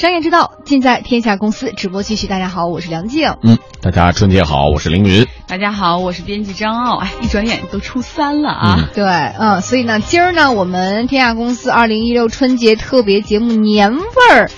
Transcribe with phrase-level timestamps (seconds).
[0.00, 2.26] 商业之道，尽在天下公司直播继续。
[2.26, 3.36] 大家好，我是梁静。
[3.42, 5.26] 嗯，大家春节好，我是凌云。
[5.46, 6.96] 大家好，我是编辑张傲。
[6.96, 8.88] 哎，一转眼都初三了啊！
[8.94, 14.50] 对，嗯，所以呢，今儿呢，我们天下公司二零一六春节特别节目年味儿。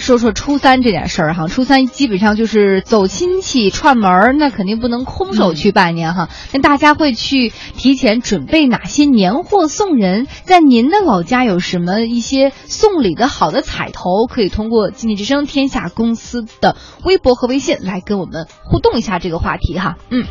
[0.00, 6.28] 说说初三这点事儿哈，初三基本上就是走亲戚串门儿，那肯定不能空手去拜年哈。
[6.52, 10.26] 那大家会去提前准备哪些年货送人？
[10.44, 14.26] 在您的老家有什么一些送礼的好的彩头？
[14.26, 19.96] 可以通过经济之声天下公司的微博和微信来跟我们互动一下这个话题哈。
[20.10, 20.24] 嗯。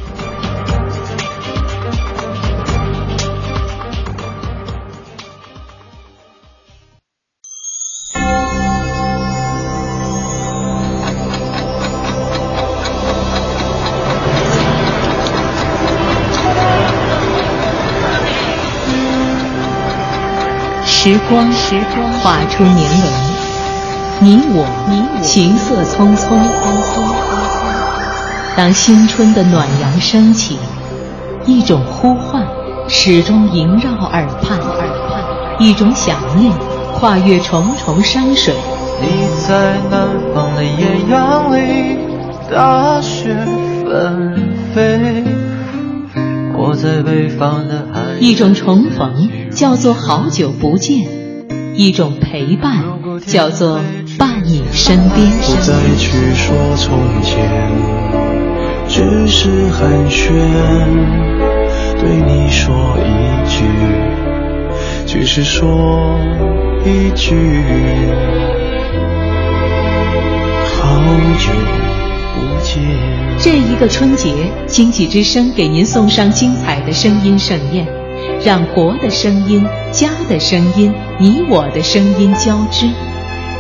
[21.02, 23.10] 时光，时光画出年轮，
[24.20, 26.38] 你我，你我，行色匆匆。
[28.58, 30.60] 当新春的暖阳升起，
[31.46, 32.46] 一种呼唤
[32.90, 35.24] 始终萦绕耳畔，耳畔。
[35.58, 36.52] 一种想念
[36.94, 38.54] 跨越重重山水。
[39.02, 41.98] 你在南方的艳阳里，
[42.52, 43.34] 大雪
[43.86, 45.24] 纷飞。
[46.58, 48.09] 我在北方的海。
[48.20, 51.08] 一种重逢叫做好久不见，
[51.74, 52.84] 一种陪伴
[53.26, 53.80] 叫做
[54.18, 55.26] 伴你身边。
[55.42, 57.50] 不再去说从前，
[58.90, 60.30] 只是寒暄，
[62.00, 63.64] 对你说一句，
[65.06, 66.20] 只是说
[66.86, 67.36] 一句，
[70.66, 71.00] 好
[71.40, 71.54] 久
[72.36, 72.84] 不见。
[73.42, 74.34] 这一个春节，
[74.68, 77.88] 经济之声给您送上精彩的声音盛宴，
[78.42, 82.90] 让国的声音、家的声音、你我的声音交织，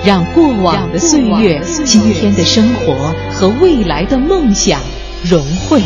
[0.05, 4.79] 让过往的岁月、今天的生活和未来的梦想
[5.29, 5.81] 融汇。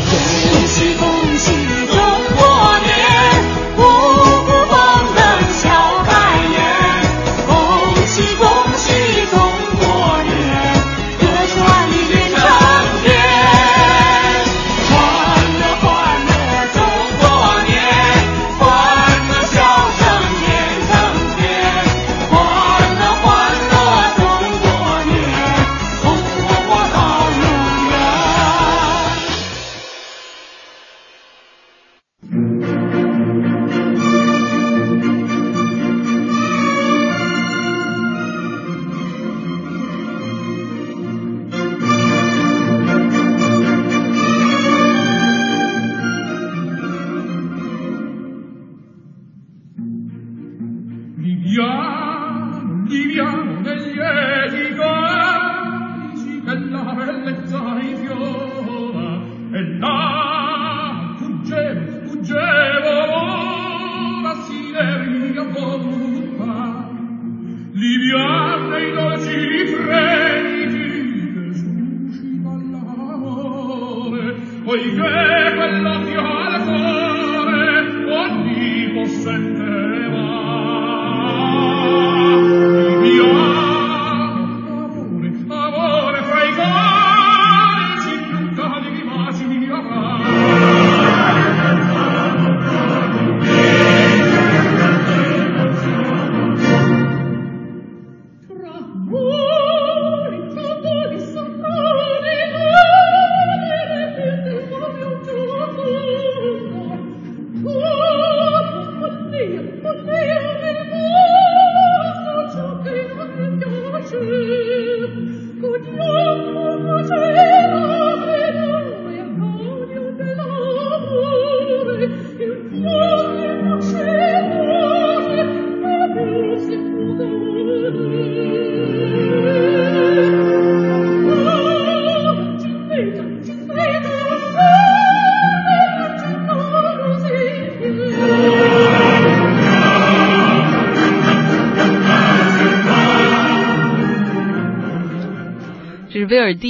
[74.94, 79.83] che quell'occhio al cuore ogni possente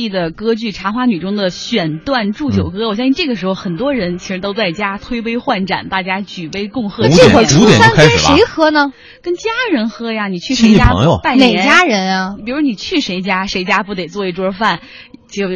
[0.09, 7.09] 的歌剧《茶花女》中的选段祝酒歌，我相信这个时候很多人其实都在家推杯换盏，大家举杯共贺。
[7.09, 8.93] 这会儿初三跟谁喝呢？
[9.23, 10.29] 跟家人喝呀！
[10.29, 10.93] 你去谁家
[11.23, 11.57] 拜年？
[11.57, 12.37] 哪家人啊？
[12.45, 14.81] 比如你去谁家，谁家不得做一桌饭？
[15.29, 15.49] 就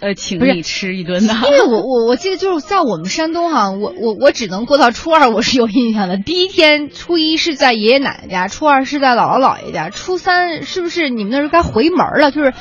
[0.00, 1.34] 呃请你吃一顿的。
[1.34, 6.18] 因为我我我记得就是在我们山东哈，我我我只能过到初二，我是有印象的。
[6.18, 12.30] 第一天初一是在爷爷奶奶家，初二是在姥姥姥爷家，初三是不是你们那时候该回门了？
[12.30, 12.52] 就是。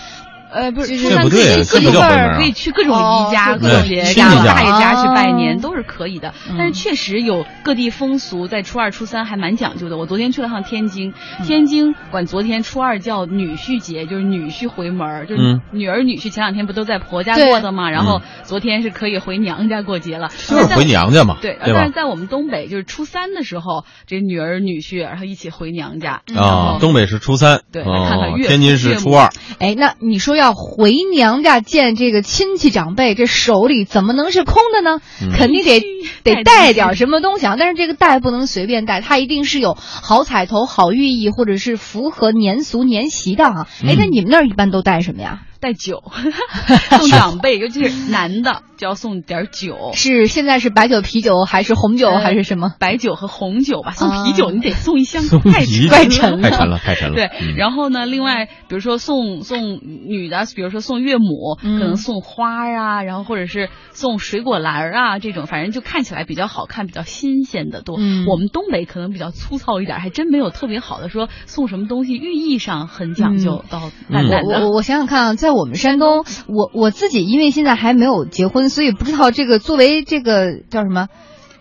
[0.54, 6.34] 呃，不是，就是不对啊自己这不叫回门啊可以去各种姨家、哦各种对爷爷家、大爷家去拜哦年都是可以的。
[6.58, 9.98] 但是确实有各地风俗，在初二、初三还蛮讲究的。
[9.98, 11.14] 我昨天去了趟天津，
[11.44, 21.92] 天津管昨天初二叫女婿节，就是女婿回门儿，就是嗯女儿女婿前两天不都在婆家过的嘛，然后昨天是可以回娘家过节了，就是回娘家嘛，对，但是？
[21.94, 29.30] 在我们东北，就是初三的时候，这女儿女婿然后一起回娘家啊，东北是初三，对来看看岳父哦天津是初二，
[29.60, 35.00] 哎，那你说要回娘家见这个亲戚长辈，这手里怎么能是空的呢？
[35.22, 35.80] 嗯肯定得
[36.24, 37.56] 得带点什么东西啊！
[37.58, 43.68] 但是这个带不能随便带，它一定是有好彩头、好寓意，或者是符合年俗年习的啊。
[43.86, 45.44] 哎，嗯那你们那儿一般都带什么呀？
[45.64, 46.04] 带酒，
[47.00, 49.92] 送长辈，尤其是男的就要送点酒。
[49.94, 52.74] 是现在是白酒、啤酒，还是红酒，呃还是什么？
[52.80, 55.64] 白酒和红酒吧，送啊啤酒你得送一箱，太
[56.06, 57.16] 沉了太沉了，太沉了。
[57.16, 67.96] 对，嗯然后呢，另外比如说送送女的，比如说送岳母，嗯可能送花啊，然后或者是送水果篮儿啊，这种反正就看起来比较好看、比较新鲜的多。
[67.98, 74.60] 嗯我们东北可能比较粗糙一点，还真没有特别好的说送什么东西寓意上很讲究，到淡淡的。
[74.60, 81.08] 我我我想想看啊，在我们山东，我我自己因为现在还没有结婚，所以不知道这个作为这个叫什么。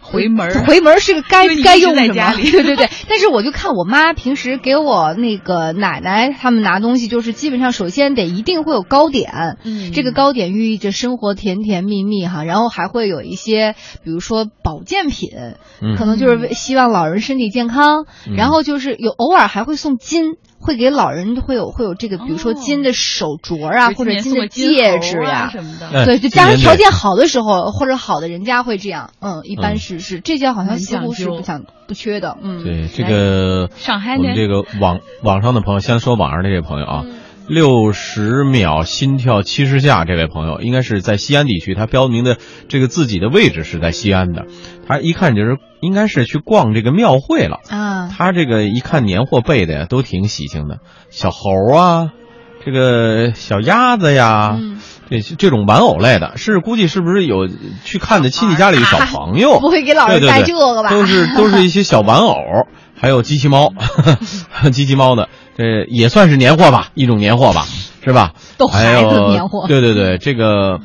[0.04, 2.08] 回门儿回门儿是个该该用什么？
[2.08, 2.90] 在家里 对对对。
[3.08, 15.30] 但是我就看我妈平时给我那个奶奶他们拿东西，就是基本上首先得一定会有糕点，嗯这个糕点寓意着生活甜甜蜜蜜哈，然后还会有一些比如说保健品，
[15.80, 20.32] 嗯可能就是希望老人身体健康，嗯然后就是有偶尔还会送金。
[20.62, 25.88] 会给老人会有会有这个，比如说哦金的手镯啊，就或者金的戒指呀、什么的。
[25.88, 37.12] 哎对，就家庭条件好的时候，或者好的人家会这样，嗯，一般嗯是是这些好像很似乎是不想不缺的，嗯，对这个上海呢我们这个网网上的朋友，先说网上的这位朋友啊，嗯
[37.48, 44.46] 六十秒心跳七十下，这位朋友应该是在西安地区，他标明的这个自己的位置是在西安的，
[44.86, 47.60] 他一看就是应该是去逛这个庙会了。
[47.68, 50.78] 啊，他这个一看年货备的呀，都挺喜庆的，
[51.10, 52.10] 小猴啊，
[52.64, 54.78] 这个小鸭子呀，嗯。
[55.10, 57.46] 这这种玩偶类的，是估计是不是有
[57.84, 59.58] 去看的亲戚家里的小朋友？
[59.60, 60.88] 不会给老人带这个吧？
[60.88, 62.34] 都是都是一些小玩偶，
[62.98, 63.74] 还有机器猫，
[64.72, 67.66] 机器猫的，这也算是年货吧，一种年货吧，
[68.04, 68.32] 是吧？
[68.58, 70.80] 逗还孩子有年货对对对，这个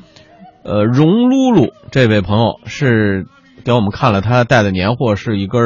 [0.64, 3.26] 呃，荣露露这位朋友是
[3.64, 5.62] 给我们看了他带的年货是一根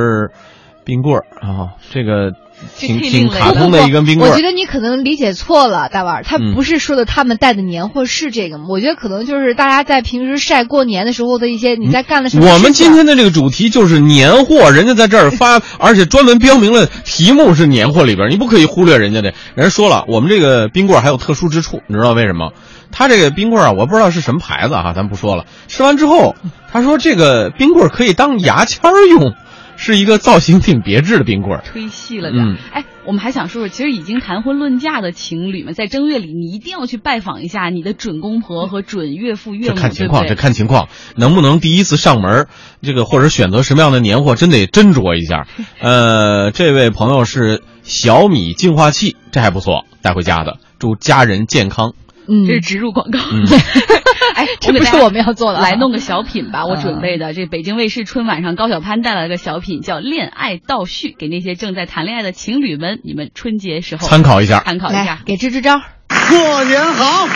[0.83, 2.33] 冰棍儿啊，这个
[2.78, 4.42] 挺挺这忒另类了卡通的一根冰棍我觉。
[4.42, 8.66] 得你可能理解错了，大腕儿，他嗯不是说的他们带的年货是这个吗？
[8.69, 12.52] 我觉得可能就是大家在平时晒过年的时候的一些你在干的什么。
[12.52, 19.34] 我们今天的这个主题就是年货，人家在这儿发， 而且专门标明了题目是年货里边，你不可以忽略人家的。
[19.56, 22.52] 人家说了，我们这个冰棍还有特殊之处，你知道为什么？
[22.94, 25.46] 他这个冰棍啊，我不知道是什么牌子哈、咱不说了。
[25.69, 26.36] 吃完之后，
[26.74, 29.34] 他说这个冰棍可以当牙签儿用，
[29.81, 31.63] 是一个造型挺别致的冰棍儿。
[31.66, 40.36] 吹细了点哎，我们还想说说，其实已经谈婚论嫁的情侣们，在正月里你一定要去拜访一下你的准公婆和准岳父岳母这，看情况，这？
[40.36, 42.48] 看情况，能不能第一次上门儿，
[42.83, 45.48] 这个或者选择什么样的年货，真得斟酌一下。
[45.81, 51.94] 呃，这位朋友是小米净化器，这还不错，带回家的，祝家人健康。
[52.27, 53.19] 嗯这，是植入广告。
[53.19, 53.46] 嗯
[54.36, 57.34] 哎，这不是我们要做的啊来弄个小品吧，我嗯准备的。
[57.34, 65.19] 这北京卫视春晚上，高晓攀带来了个小品，叫《恋爱倒叙》，给那些正在谈恋爱的情侣们，你们春节时候参考一下参考一下。
[65.25, 65.81] 给支支招。
[66.29, 67.27] 过年好！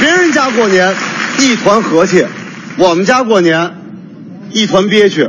[0.00, 0.94] 别人家过年
[1.40, 2.24] 一团和气，
[2.78, 3.72] 我们家过年
[4.52, 5.28] 一团憋屈。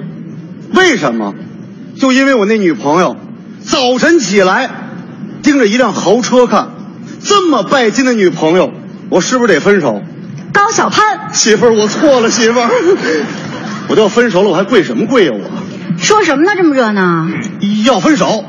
[0.74, 1.34] 为什么？
[2.00, 3.16] 就因为我那女朋友
[3.62, 4.70] 早晨起来
[5.44, 6.70] 盯着一辆豪车看，
[7.24, 8.72] 这么拜金的女朋友，
[9.10, 10.02] 我是不是得分手？
[10.54, 12.70] 高小攀媳妇儿，我错了，媳妇儿，
[13.90, 16.52] 我都要分手了，我还跪什么跪呀、我说什么呢？
[16.56, 17.28] 这么热闹？
[17.86, 18.46] 要分手。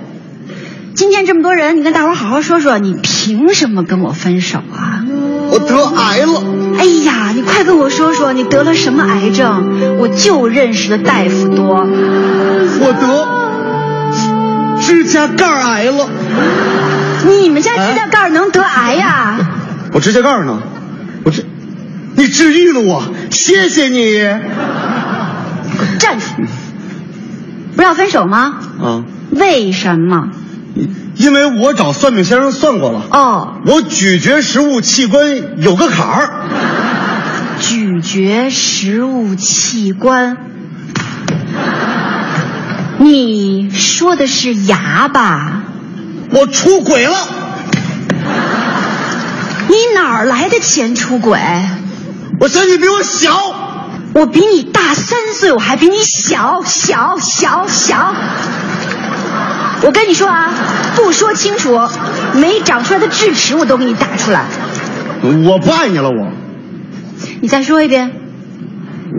[0.95, 5.05] 今天这么多人，你跟大伙儿好好说说，你凭什么跟我分手啊？
[5.51, 6.43] 我得癌了，
[6.79, 9.99] 哎呀，你快跟我说说，你得了什么癌症？
[9.99, 11.87] 我就认识的大夫多。
[12.81, 16.09] 我得指甲盖癌了。
[17.27, 19.39] 你们家指甲盖能得癌呀、
[19.93, 20.63] 我指甲盖呢？
[21.25, 21.43] 我这，
[22.17, 24.19] 你治愈了我，谢谢你。
[25.99, 26.27] 站住！
[27.75, 28.55] 不是要分手吗？
[28.81, 30.29] 啊，为什么？
[31.17, 36.31] 因为我找算命先生算过了，哦，我咀嚼食物器官有个坎儿。
[37.61, 40.37] 咀嚼食物器官。
[42.99, 45.63] 你说的是牙吧？
[46.31, 47.17] 我出轨了，
[49.69, 51.39] 你哪儿来的钱出轨？
[52.41, 53.55] 我嫌你比我小，
[54.15, 58.15] 我比你大三岁，我还比你小小小小。
[59.83, 60.51] 我跟你说啊，
[60.97, 61.79] 不说清楚，
[62.35, 64.47] 没长出来的智齿我都给你打出来。
[65.23, 66.33] 我不爱你了，我
[67.41, 68.13] 你再说一遍，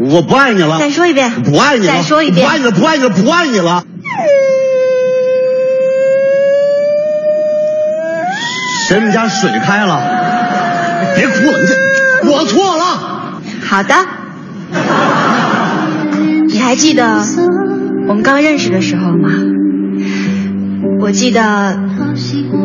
[0.09, 3.83] 我不爱你了，再说一遍，不爱你了，再说一遍不爱你了，不爱你了，不爱你了。
[8.87, 9.99] 谁们家水开了？
[11.15, 13.41] 别哭了，你这我错了。
[13.63, 13.95] 好的。
[16.47, 17.23] 你还记得
[18.07, 19.29] 我们刚认识的时候吗？
[20.99, 21.79] 我记得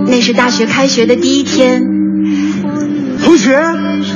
[0.07, 1.83] 那是大学开学的第一天。
[3.25, 3.59] 同学，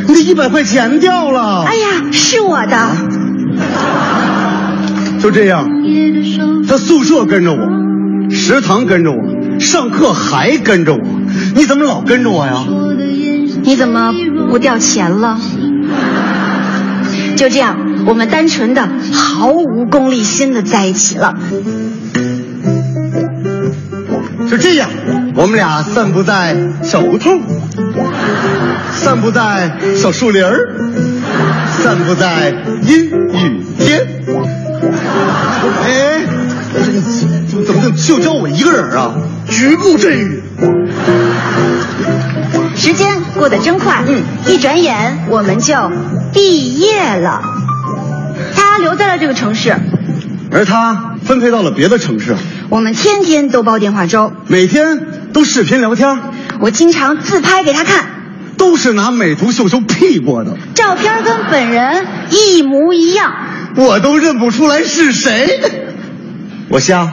[0.06, 1.64] 你的一百块钱掉了。
[1.64, 2.90] 哎呀，是我的。
[5.20, 5.66] 就这样，
[6.68, 11.13] 他宿舍跟着我，食堂跟着我，上课还跟着我。
[11.54, 12.64] 你怎么老跟着我呀？
[13.62, 14.12] 你怎么
[14.50, 15.40] 不掉钱了？
[17.36, 21.36] 就这样，我们单纯的、毫无功利心的在一起了。
[24.50, 24.90] 就这样，
[25.34, 27.40] 我们俩散步在小胡同，
[28.92, 30.76] 散步在小树林儿，
[31.78, 34.06] 散步在阴雨天。
[35.82, 36.22] 哎，
[37.64, 39.14] 怎么就就教我一个人啊？
[39.48, 40.43] 局部阵雨。
[42.84, 45.74] 时间过得真快，嗯，一转眼我们就
[46.34, 47.40] 毕业了。
[48.54, 49.74] 他留在了这个城市，
[50.50, 52.36] 而他分配到了别的城市，
[52.68, 55.00] 我们天天都煲电话粥，每天
[55.32, 56.20] 都视频聊天，
[56.60, 58.04] 我经常自拍给他看，
[58.58, 63.32] 都是拿美图秀秀 P 过的，照片跟本人一模一样，
[63.76, 65.58] 我都认不出来是谁。
[66.68, 67.10] 我瞎。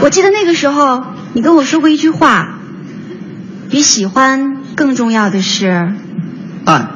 [0.00, 2.49] 我记得那个时候你跟我说过一句话，
[3.70, 5.92] 比喜欢更重要的是
[6.64, 6.88] 爱，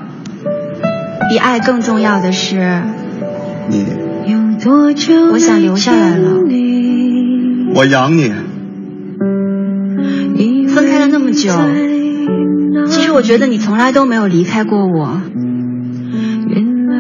[1.31, 2.83] 比爱更重要的是
[3.69, 3.87] 你，
[5.33, 6.41] 我想留下来了。
[7.75, 8.33] 我养你。
[10.69, 11.53] 分开了那么久，
[12.89, 15.21] 其实我觉得你从来都没有离开过我。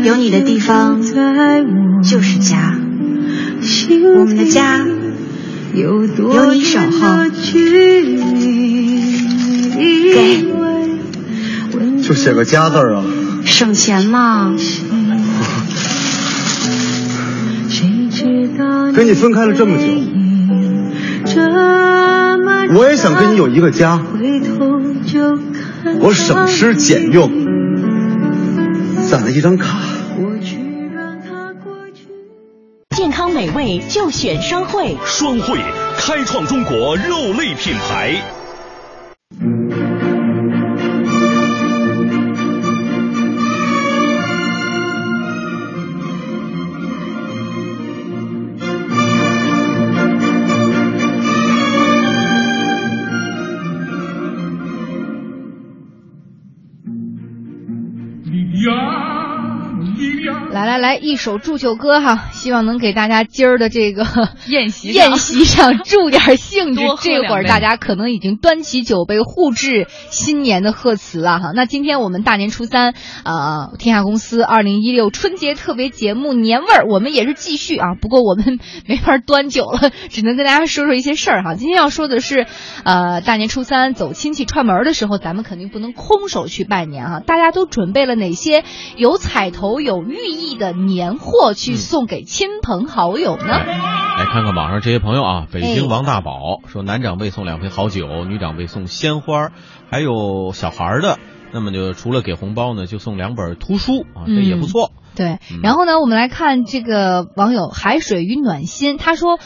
[0.04, 1.02] 有你的地方
[2.02, 2.78] 就是家，
[4.18, 4.86] 我们的家
[5.74, 6.06] 有
[6.52, 7.24] 你守候。
[9.74, 10.44] 给，
[12.02, 13.04] 就写个家字儿啊。
[13.44, 14.54] 省钱嘛。
[18.94, 21.42] 跟你分开了这么久，
[22.76, 24.00] 我也想跟你有一个家。
[26.00, 27.28] 我省吃俭用，
[29.08, 29.78] 攒了一张卡。
[32.96, 35.58] 健康美味就选双汇，双汇
[35.98, 38.14] 开创中国肉类品牌。
[39.40, 39.83] 来
[60.74, 64.04] 来来，一首祝酒歌哈，希望能给大家今儿的这个
[64.48, 71.52] 宴 席宴席上助点兴致这会儿大家可能已经端起酒杯，互致新年的贺词了哈。
[71.54, 72.92] 那今天我们大年初三，
[73.24, 77.94] 呃，天下公司二零一六春节特别节目年味儿，我们也是继续啊。
[77.94, 81.54] 不过我们没法端酒了，只能跟大家说说一些事儿哈。
[81.54, 82.48] 今天要说的是，
[82.82, 87.20] 呃，大年初三走亲戚串门的时候，咱们肯定不能空手去拜年哈。
[87.20, 88.64] 大家都准备了哪些
[88.96, 93.44] 有彩头、有寓意的年货去送给亲朋好友呢？
[93.46, 99.50] 来看看网上这些朋友啊，北京哎王大宝说，男长辈送两瓶好酒，女长辈送鲜花，
[99.90, 101.18] 还有小孩的，
[101.52, 104.92] 那么就除了给红包呢，就送两本图书啊，这也不错。
[105.14, 109.38] 对嗯，然后呢，我们来看这个网友海水与暖心，他说。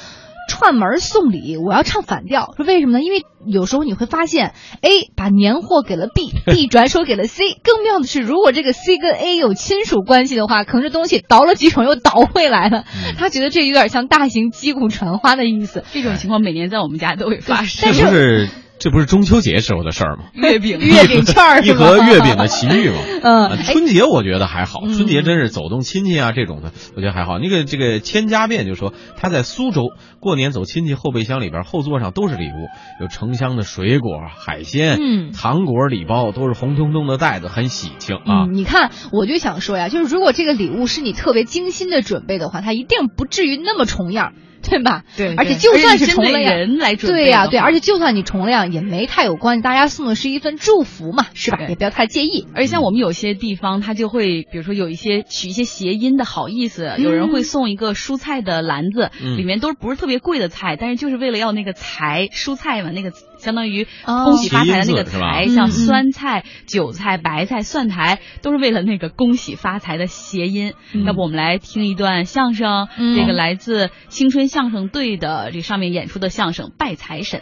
[0.49, 3.05] 串门送礼，我要唱反调，说为什么呢？
[3.05, 7.45] 因为有时候你会发现，A 把年货给了 B，B 转手给了 C。
[7.63, 12.85] 更妙的是，如果这个 C 跟 A 有亲属关系的话，可能这东西倒了几手又倒回来了。
[13.17, 15.85] 他觉得这有点像大型击鼓传花的意思。
[15.93, 17.93] 这种情况每年在我们家都会发生。
[17.93, 20.25] 这不是这不是中秋节时候的事儿吗？
[20.35, 22.97] 月饼月饼券儿一盒月饼的奇遇嘛。
[23.23, 27.39] 嗯啊春节我觉得还好，嗯春节真是走动亲戚啊这种的，我觉得还好。
[27.39, 29.89] 那个这个千家变就说他在苏州
[30.21, 32.69] 过年走亲戚，后备箱里边后座上都是礼物，
[33.01, 38.45] 有成箱的水果、海鲜、嗯糖果、礼包，都是红彤彤的袋子，很喜庆啊。
[38.45, 44.33] 嗯，你看，我就想说呀，就是如果这个礼物是你特别精心的准备的话，它一定不至于那么重样，
[44.69, 45.05] 对吧？
[45.17, 51.59] 对而且就算是重了样，人来准备对呀、对，而且就算你重了样，也没太有关系，大家送的是一份祝福嘛，是吧？
[51.69, 52.47] 也不要太介意。
[52.55, 70.75] 而且像我们有些地方，他就会，比如说有一些取一些谐音的好意思，有人会送一个蔬菜的篮子，嗯里面都不是特别贵的菜，但是就是为了要那个财，蔬菜嘛，那个相当于哦恭喜发财的那个财，嗯像嗯酸菜、韭菜、白菜、蒜苔，都是为了那个恭喜发财的谐音。
[70.93, 77.41] 嗯要不我们来听一段相声，嗯这个来自青春相声队的这上面演出的相声《拜财神》。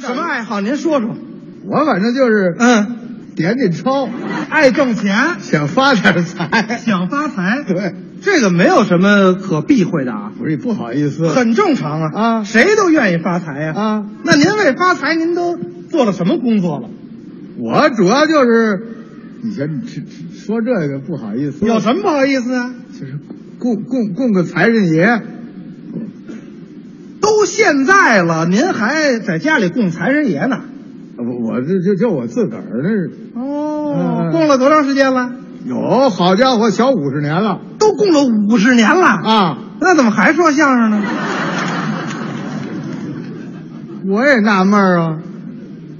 [0.00, 0.60] 什么爱好？
[0.60, 1.16] 您说说。
[1.66, 3.07] 我反正就是嗯，
[3.38, 4.08] 点点钞，
[4.50, 6.76] 爱挣钱，想发点财。
[6.84, 7.62] 想发财。
[7.62, 12.10] 对，这个没有什么可避讳的啊，不是不好意思，很正常啊。
[12.12, 13.72] 啊谁都愿意发财呀。
[13.76, 15.56] 啊，那您为发财，您都
[15.88, 16.90] 做了什么工作了？
[17.58, 18.82] 我主要就是，
[19.44, 22.74] 你先这这说这个不好意思，有什么不好意思啊？
[22.92, 23.20] 就是
[23.60, 25.22] 供供供个财神爷，
[27.20, 30.64] 都现在了，您还在家里供财神爷呢？
[31.18, 35.32] 我我这就就我自个儿那是哦嗯供了多长时间了？
[35.64, 39.58] 有，好家伙，小五十年了都供了五十年了，啊！
[39.80, 41.02] 那怎么还说相声呢？
[44.08, 45.18] 我也纳闷儿啊，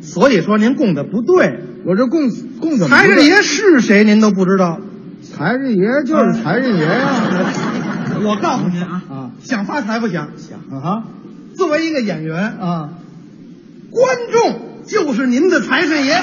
[0.00, 4.78] 所以说您供的不对，我这供供怎么财神爷是谁您都不知道。
[5.20, 7.10] 财神爷就是财神爷呀、
[8.24, 10.28] 我告诉您啊，啊想发财不想？
[10.36, 11.02] 想啊
[11.56, 12.90] 作为一个演员，啊！
[13.90, 16.22] 观众就是您的财神爷。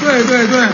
[0.00, 0.68] 对对对，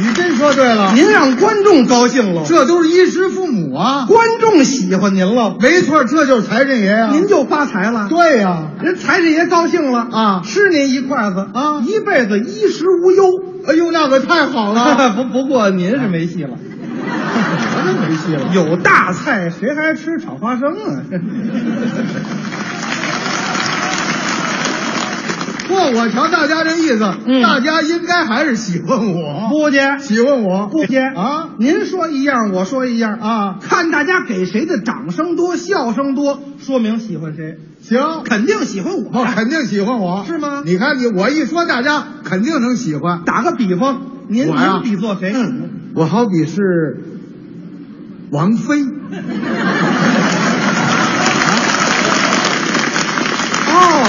[0.00, 8.08] 你真说对了，您让观众高兴了，这都是衣食父母啊，观众喜欢您了，没错，这就是财神爷呀、您就发财了。
[8.08, 13.24] 对呀、人财神爷高兴了啊吃您一筷子啊一辈子衣食无忧。
[13.68, 18.54] 哎呦，那可太好了， 不不过您是没戏了， 我真没戏了。
[18.54, 21.02] 有大菜谁还吃炒花生啊？
[25.68, 39.24] 不，我瞧大家这意思，嗯大家应该还是喜欢我，不接，喜欢我，不接啊您说一样，我说一样啊看大家给谁的掌声多、笑声多，说明喜欢谁，行，肯定喜欢我我。
[39.24, 43.22] 肯定喜欢我，是吗你看你我一说，大家肯定能喜欢。
[43.24, 45.32] 打个比方，您我呀您比作谁？
[45.34, 47.02] 嗯，我好比是
[48.30, 48.82] 王菲，
[53.68, 54.02] 哦，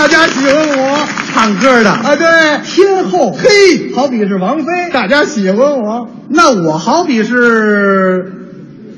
[0.00, 1.90] 大家喜欢我唱歌的。
[1.90, 2.26] 啊，对，
[2.64, 8.32] 天后，嘿，好比是王菲，大家喜欢我，那我好比是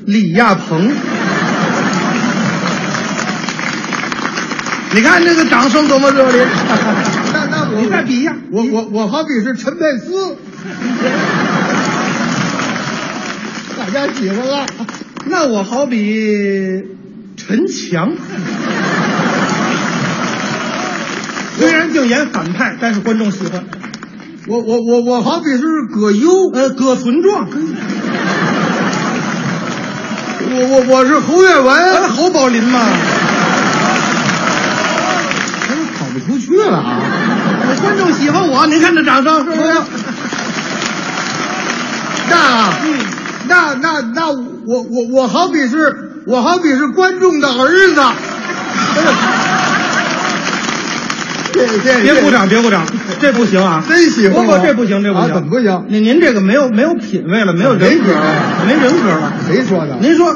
[0.05, 0.87] 李亚鹏。
[4.95, 6.47] 你看这个掌声多么热烈！
[7.33, 7.81] 那那我。
[7.81, 10.37] 你再比一下，我我我好比是陈佩斯，
[13.77, 14.65] 大家喜欢了。
[15.25, 16.81] 那我好比
[17.35, 18.13] 陈强。
[21.57, 23.63] 虽然净演反派，但是观众喜欢。
[24.47, 25.63] 我我我我好比是
[25.93, 27.47] 葛优，呃，葛存壮，
[30.49, 32.79] 我我我是侯月呃，文，侯宝林嘛。
[35.65, 36.99] 他都跑不出去了啊！
[37.81, 39.73] 观众喜欢我，您看这掌声是不是？
[42.29, 42.73] 那
[43.47, 48.01] 那那那我我我好比是我好比是观众的儿子。
[52.01, 52.85] 别鼓掌，别鼓掌，
[53.19, 53.83] 这不行啊！
[53.87, 59.33] 真喜欢不不，这不行，这不啊行，怎么不行您您这个没有没有品位了，没有人格了，没人格了。
[59.47, 59.97] 谁说的？
[60.01, 60.35] 您说，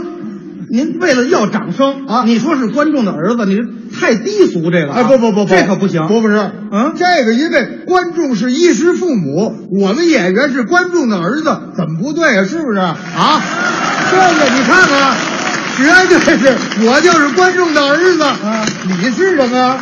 [0.70, 3.60] 您为了要掌声啊你说是观众的儿子，你
[3.98, 4.96] 太低俗这个、啊。
[4.98, 6.08] 哎，不不不不，这可不行。
[6.08, 11.44] 不不是，嗯这个因为观众是衣食父母，我们演员是观众的儿子，
[11.76, 12.44] 怎么不对啊？
[12.44, 12.98] 是不是啊？
[14.12, 15.16] 这个你看看，
[15.78, 19.80] 绝对是我就是观众的儿子，啊你是什么？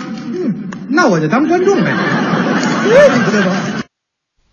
[0.90, 1.94] 那我就当观众呗。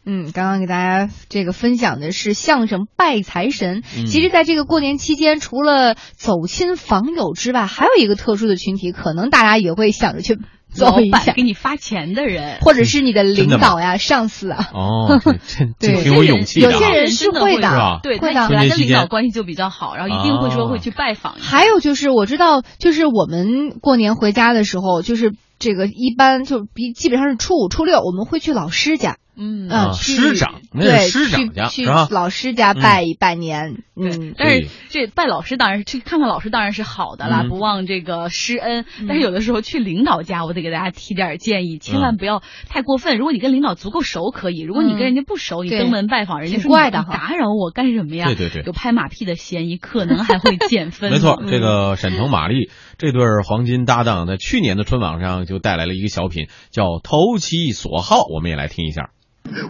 [0.04, 3.84] 嗯，刚刚给大家这个分享的是相声拜财神。
[3.96, 10.38] 嗯其实，在这个过年期间，除了走亲访友之外，还有一个特殊的群体，可能大家也会想着去
[10.74, 14.70] 走一下，给你发钱的人，或者是你的领导呀、上司啊。
[14.74, 15.20] 哦，
[15.78, 16.72] 对挺有勇气的啊。
[16.72, 21.36] 有些人是会的对，会的本来跟领导关系就比较好，然后一定会说哦会去拜访。
[21.38, 29.18] 还有就是我知道，就是我们过年回家的时候，就是这个一般就比基本上是初五、初六，我们会去老师家。
[29.34, 33.82] 嗯师长那师长家去是吧去老师家拜一拜年。
[33.94, 38.84] 嗯，但是这拜老师当然是去看看老师当然是好的啦，嗯不忘这个师恩。
[39.06, 43.18] 但是有的时候去领导家，我得给大家提点建议，千万不要太过分。
[43.18, 48.26] 如果你跟领导足够熟可以，如果你跟人家不熟，你登门拜访，人家挺说你怪的哈打扰我干什么呀？
[48.26, 51.10] 对对对有拍马屁的嫌疑，可能还会减分。
[51.10, 59.10] 没错，嗯这个沈腾、马丽这对黄金搭档，在去年的春晚上就带来了一个小品，叫《投其所好》，我们也来听一下。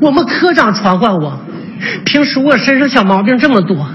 [0.01, 1.41] 我们科长传唤我，
[2.05, 3.89] 平时我身上小毛病这么多，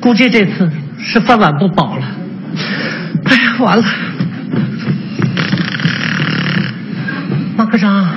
[0.00, 2.06] 估计这次是饭碗不保了。
[3.24, 3.84] 哎呀，完了！
[7.56, 8.08] 马科长，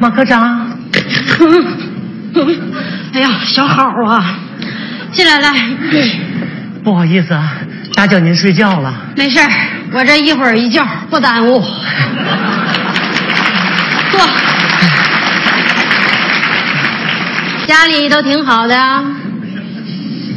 [0.00, 0.70] 马科长，
[3.12, 4.38] 哎呀，小好啊，
[5.12, 5.52] 进来来，
[6.82, 7.52] 不好意思啊，
[7.94, 8.94] 打搅您睡觉了。
[9.16, 9.48] 没事儿，
[9.92, 11.62] 我这一会儿一觉不耽误。
[14.12, 14.20] 坐，
[17.66, 19.04] 家里都挺好的啊。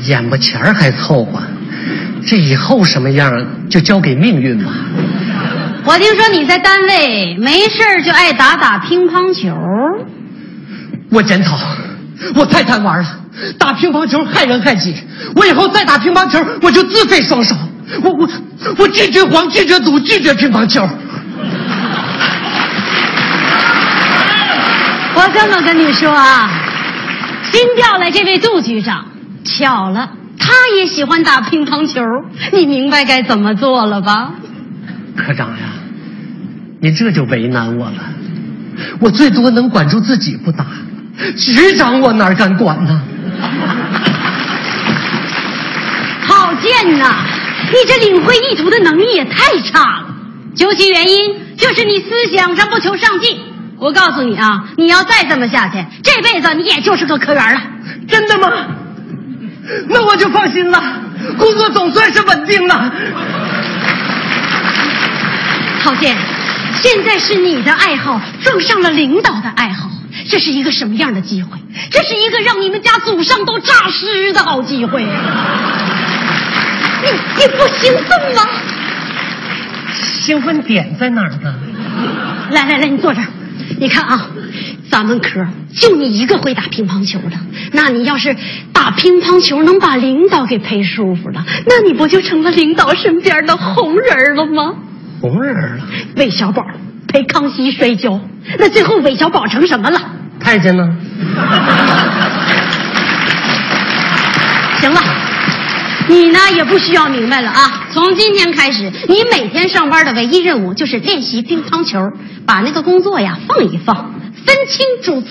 [0.07, 1.41] 眼巴前儿还凑合，
[2.25, 3.31] 这以后什么样
[3.69, 4.71] 就交给命运吧。
[5.83, 9.55] 我听说你在单位没事儿就爱打打乒乓球，
[11.11, 11.57] 我检讨，
[12.35, 13.19] 我太贪玩了，
[13.59, 14.95] 打乒乓球害人害己。
[15.35, 17.55] 我以后再打乒乓球，我就自废双手。
[18.01, 18.27] 我我
[18.77, 20.87] 我拒绝黄，拒绝赌，拒绝乒乓球。
[25.25, 26.47] 我这么跟你说啊，
[27.51, 29.07] 新调来这位杜局长，
[29.43, 32.03] 巧了，他也喜欢打乒乓球，
[32.53, 34.33] 你明白该怎么做了吧？
[35.17, 35.63] 科长呀，
[36.79, 37.95] 你这就为难我了。
[38.99, 40.63] 我最多能管住自己不打，
[41.35, 43.01] 局长我哪敢管呢？
[46.27, 47.25] 好贱呐！
[47.71, 50.05] 你这领会意图的能力也太差了。
[50.53, 53.39] 究其原因，就是你思想上不求上进。
[53.77, 57.61] 我告诉你啊，你要再这么下去，这辈子你也就是个科员了。
[58.07, 58.51] 真的吗？
[59.89, 60.81] 那我就放心了，
[61.37, 62.91] 工作总算是稳定了。
[65.83, 66.15] 郝建，
[66.81, 69.89] 现在是你的爱好撞上了领导的爱好，
[70.29, 71.57] 这是一个什么样的机会？
[71.91, 75.03] 这是一个让你们家祖上都诈尸的好机会。
[75.03, 75.09] 你
[77.37, 78.41] 你不兴奋吗？
[79.93, 81.53] 兴奋点在哪儿呢？
[82.51, 83.27] 来来来，你坐这儿。
[83.79, 84.27] 你看啊，
[84.89, 87.37] 咱们科就你一个会打乒乓球的，
[87.73, 88.35] 那你要是
[88.71, 94.73] 打乒乓球能把领导给陪舒服了，那你不就成了领导身边的红人了吗？
[95.21, 95.83] 红人了。
[96.17, 96.63] 韦小宝
[97.07, 98.21] 陪康熙摔跤，
[98.59, 99.99] 那最后韦小宝成什么了？
[100.39, 100.83] 太监呢？
[104.79, 105.01] 行了，
[106.07, 107.87] 你呢也不需要明白了啊！
[107.91, 112.11] 从今天开始，你每天上班的唯一任务就是练习乒乓球，
[112.45, 114.13] 把那个工作呀放一放，
[114.45, 115.29] 分清主次。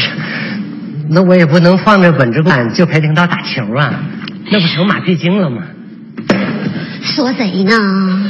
[1.10, 4.00] 那我也不能放着本职干就陪领导打球啊，
[4.50, 5.62] 那不成马屁精了吗？
[7.02, 7.74] 说谁呢？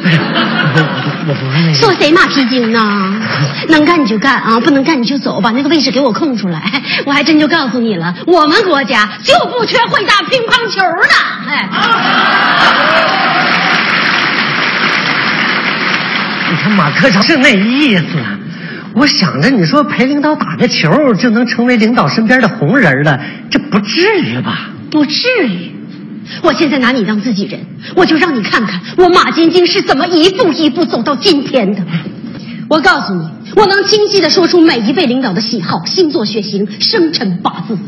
[0.05, 3.15] 我 我不是那说谁马屁精呢？
[3.69, 6.63] 能干你就干啊，不能干你就走，把那个位置给我空出来。
[7.05, 11.15] 我还真就告诉你了，我们国家就不缺会打乒乓球的。
[11.49, 11.69] 哎，
[16.51, 18.05] 你看马科长是那意思。
[18.95, 24.71] 我想着你说陪领导打个球就能成为领导身边的红人了，这不至于吧？
[24.91, 25.78] 不至于。
[26.43, 27.61] 我现在拿你当自己人，
[27.97, 31.83] 我就让你看看我马晶晶是怎么一步一步走到今天的。
[32.69, 37.79] 我告诉你，我能清晰的说出每一位领导的喜好、星座、血型、生辰八字。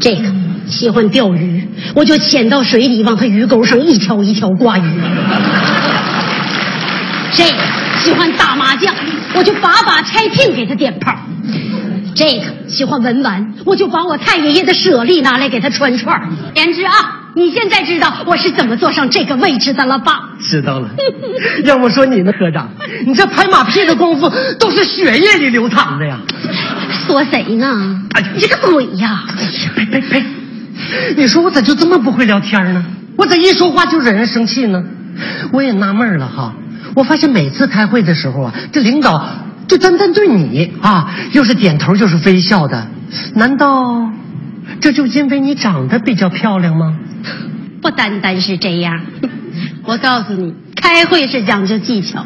[0.00, 0.24] 这个
[0.66, 4.82] 喜欢钓鱼，我就潜到水里往他鱼钩上一条一条挂鱼。
[7.32, 7.58] 这个
[7.98, 8.94] 喜欢打麻将，
[9.34, 11.14] 我就把把拆聘给他点炮。
[12.14, 16.28] 这个喜欢文玩，我就把我太爷爷的舍利拿来给他穿串儿。
[16.54, 20.30] 言之啊，你现在知道我是怎么坐上这个位置的了吧？
[20.40, 20.88] 知道了。
[21.64, 22.70] 要不说你呢，科长，
[23.06, 26.18] 你这拍马屁的功夫都是血液里流淌的呀！
[27.06, 28.02] 说谁呢？
[28.14, 29.24] 哎，这个鬼呀！
[29.76, 30.24] 呸呸呸！
[31.14, 32.82] 你说我咋就这么不会聊天呢？
[33.18, 34.82] 我咋一说话就惹人生气呢？
[35.52, 36.54] 我也纳闷了哈，
[36.94, 39.28] 我发现每次开会的时候啊，这领导
[39.68, 42.86] 就单单对你啊，又是点头又是微笑的，
[43.34, 44.10] 难道
[44.80, 46.96] 这就因为你长得比较漂亮吗？
[47.82, 49.00] 不单单是这样，
[49.84, 52.24] 我告诉你，开会是讲究技巧，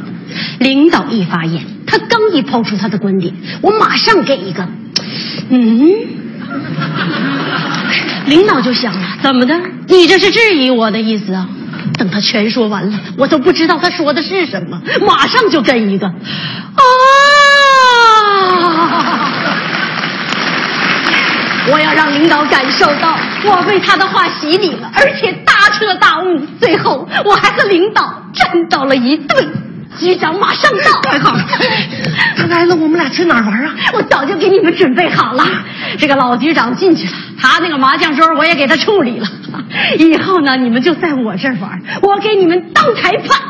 [0.58, 4.68] 领导一发言，他刚一抛出他的观点，我马上给一个，
[5.50, 5.90] 嗯，
[8.26, 9.54] 领导就想了，怎么的？
[9.88, 11.48] 你这是质疑我的意思啊？
[11.98, 16.14] 等他全说完了，我都不知道他说的是什么，马上就跟一个，啊！
[21.70, 26.46] 我要让领导感受到我被他的话洗礼了，而且大彻大悟。
[26.60, 29.48] 最后，我还和领导站到了一队。
[29.98, 31.44] 局长马上到，太好了！
[32.36, 33.74] 他来了，我们俩去哪儿玩啊？
[33.92, 35.44] 我早就给你们准备好了。
[35.98, 39.26] 这个老局长进去了，他那个麻将桌我也给他处理了。
[39.98, 43.40] 以后呢，你们就在我这儿玩，我给你们当裁判。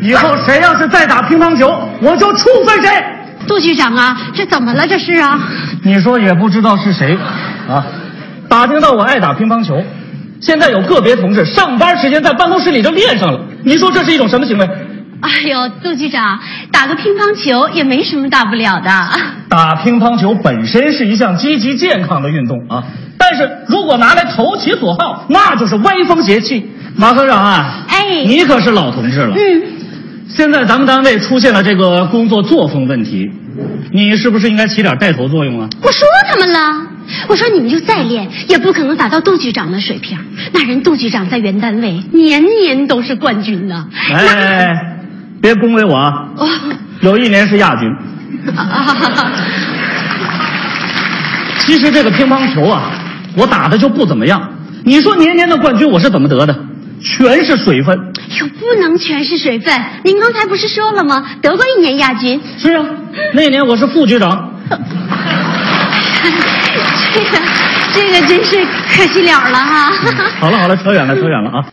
[0.00, 1.68] 以后谁要是再打乒乓球，
[2.00, 3.04] 我就处分谁。
[3.46, 4.86] 杜局长啊，这怎么了？
[4.86, 5.38] 这是啊？
[5.82, 7.16] 你说也不知道是谁，
[7.68, 7.84] 啊？
[8.48, 9.82] 打听到我爱打乒乓球，
[10.40, 13.40] 现在有个别同志上班时间在办公室里就练上了。
[13.62, 14.68] 你说这是一种什么行为？
[15.20, 16.38] 哎呦，杜局长，
[16.70, 18.90] 打个乒乓球也没什么大不了的。
[19.48, 22.84] 打乒乓球本身是一项积极健康的运动啊，
[23.18, 26.70] 但是如果拿来投其所好，那就是歪风邪气。
[26.96, 29.34] 马科长啊，哎，你可是老同志了。
[29.36, 29.62] 嗯，
[30.28, 33.30] 现在咱们单位出现了这个工作作风问题，
[33.92, 35.68] 你是不是应该起点带头作用啊？
[35.82, 36.86] 我说他们了，
[37.28, 40.18] 我说你们就再练，也不可能达到杜局长的水平。
[40.52, 43.86] 那人杜局长在原单位年年都是冠军呢。
[44.14, 44.94] 哎。
[45.40, 46.30] 别恭维我啊！
[47.00, 47.88] 有一年是亚军。
[51.60, 52.90] 其实这个乒乓球啊，
[53.36, 54.50] 我打的就不怎么样。
[54.82, 56.52] 你说年年的冠军我是怎么得的？
[57.00, 57.96] 全是水分。
[58.40, 59.80] 哟，不能全是水分。
[60.04, 61.24] 您刚才不是说了吗？
[61.40, 62.40] 得过一年亚军。
[62.58, 62.84] 是啊，
[63.34, 64.52] 那年我是副局长。
[67.14, 67.38] 这个，
[67.94, 69.90] 这个真是可惜了了哈。
[70.40, 71.64] 好了好了，扯远了 扯远了啊。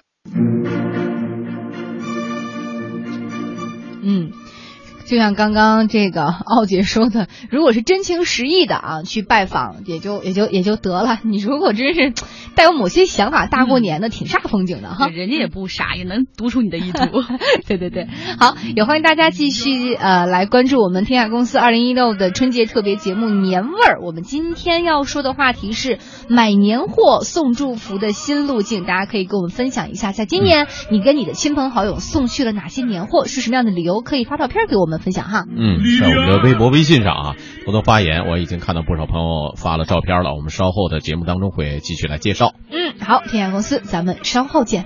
[5.05, 11.19] 就像刚刚这个奥姐说的， 如果是真情实意的啊，去拜访也就也就也就得了。
[11.23, 12.13] 你如果真是
[12.55, 15.07] 带有某些想法，大过年的挺煞风景的哈。
[15.07, 17.05] 人家也不傻，也能读出你的意图。
[17.67, 18.07] 对对对，
[18.39, 23.99] 好，也欢迎大家继续呃来关注我们天下公司二零一六的春节特别节目年味儿。
[24.01, 34.01] 我们今天要说的话题是买年货送祝福的新路径，大家可以跟我们分享一下，在今年你跟你的亲朋好友送去了哪些年货，是什么样的理由？
[34.01, 35.45] 可以发照片给我们分享哈。
[35.47, 38.27] 嗯，在我们的微博、微信上啊，多多发言。
[38.27, 42.53] 我已经看到不少朋友发了照片了，我们稍后的节目当中会继续来介绍。
[42.71, 44.85] 嗯，好，天下公司，咱们稍后见。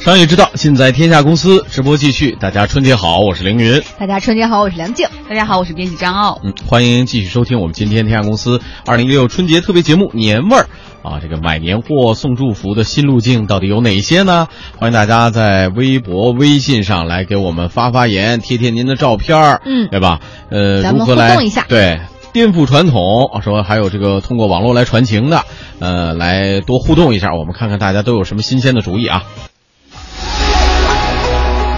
[0.00, 1.64] 商业之道，尽在天下公司。
[1.68, 3.82] 直播继续，大家春节好，我是凌云。
[3.98, 5.08] 大家春节好，我是梁静。
[5.28, 6.40] 大家好，我是编辑张傲。
[6.44, 10.68] 嗯，欢迎继续收听我们今天天下公司二零一六春节特别节目年味儿
[11.02, 14.46] 啊，这个买年货送祝福的新路径到底有哪些呢？
[14.78, 20.20] 欢迎大家在微博、微信上来给我们发发言，贴贴您的照片儿，嗯，对吧？
[20.50, 21.98] 呃，咱们如何来互动一下对。
[22.32, 25.42] 颠覆传统，说还有这个通过网络来传情的，
[25.80, 29.24] 呃，来多互动一下，我们看看大家都有什么新鲜的主意啊。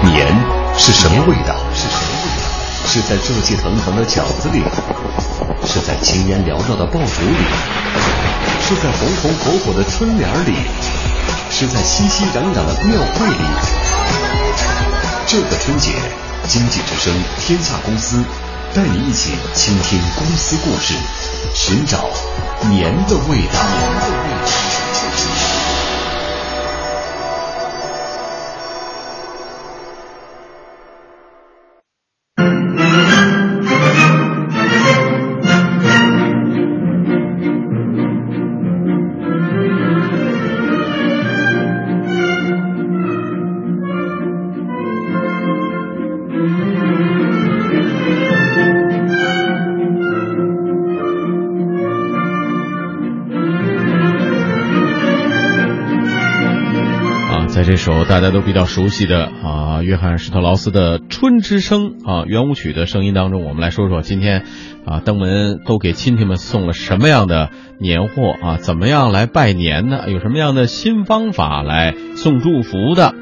[0.02, 0.26] 年
[0.76, 1.56] 是什么味道？
[1.74, 2.44] 是什么味道？
[2.86, 4.62] 是在热气腾腾的饺子里，
[5.66, 7.36] 是在青烟缭绕的爆竹里，
[8.66, 10.54] 是在红红火火的春联里，
[11.50, 13.44] 是在熙熙攘攘的庙会里。
[15.26, 15.92] 这个春节，
[16.46, 18.24] 经济之声天下公司
[18.74, 20.94] 带你一起倾听公司故事，
[21.54, 22.08] 寻找
[22.70, 23.60] 年的味道。
[23.60, 25.57] 年的味道。
[57.68, 64.46] 这首大家都比较熟悉的啊，约翰施特劳斯的《春之声》啊圆舞曲的声音当中，我们来说说今天
[64.86, 68.56] 啊登门都给亲戚们送了什么样的年货啊？
[68.56, 70.10] 怎么样来拜年呢？
[70.10, 73.14] 有什么样的新方法来送祝福的？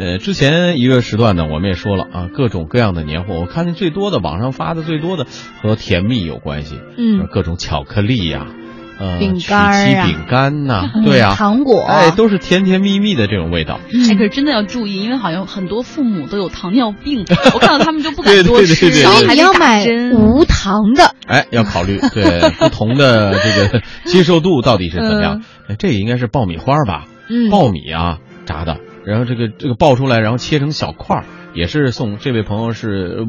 [0.00, 5.28] 呃，之前一个时段呢，我们也说了啊，各种各样的年货，我看见最多的网上发的最多的
[5.62, 8.48] 和甜蜜有关系，嗯，各种巧克力呀、
[8.98, 13.78] 呃，饼干儿啊曲奇饼干呐、 嗯对啊、糖果哎，都是甜甜蜜蜜的这种味道。
[14.08, 19.86] 哎，可是真的要注意，因为好像很多父母都有糖尿病， 我看到他们就不敢对多吃，对对对然后还要买。
[20.14, 25.42] 无糖的，哎，要考虑对不同的这个接受度到底是怎么样。
[25.68, 27.04] 哎，这也应该是爆米花吧？
[27.28, 33.26] 嗯爆米啊，炸的然后这个这个爆出来，然后切成小块儿，也是送这位朋友是。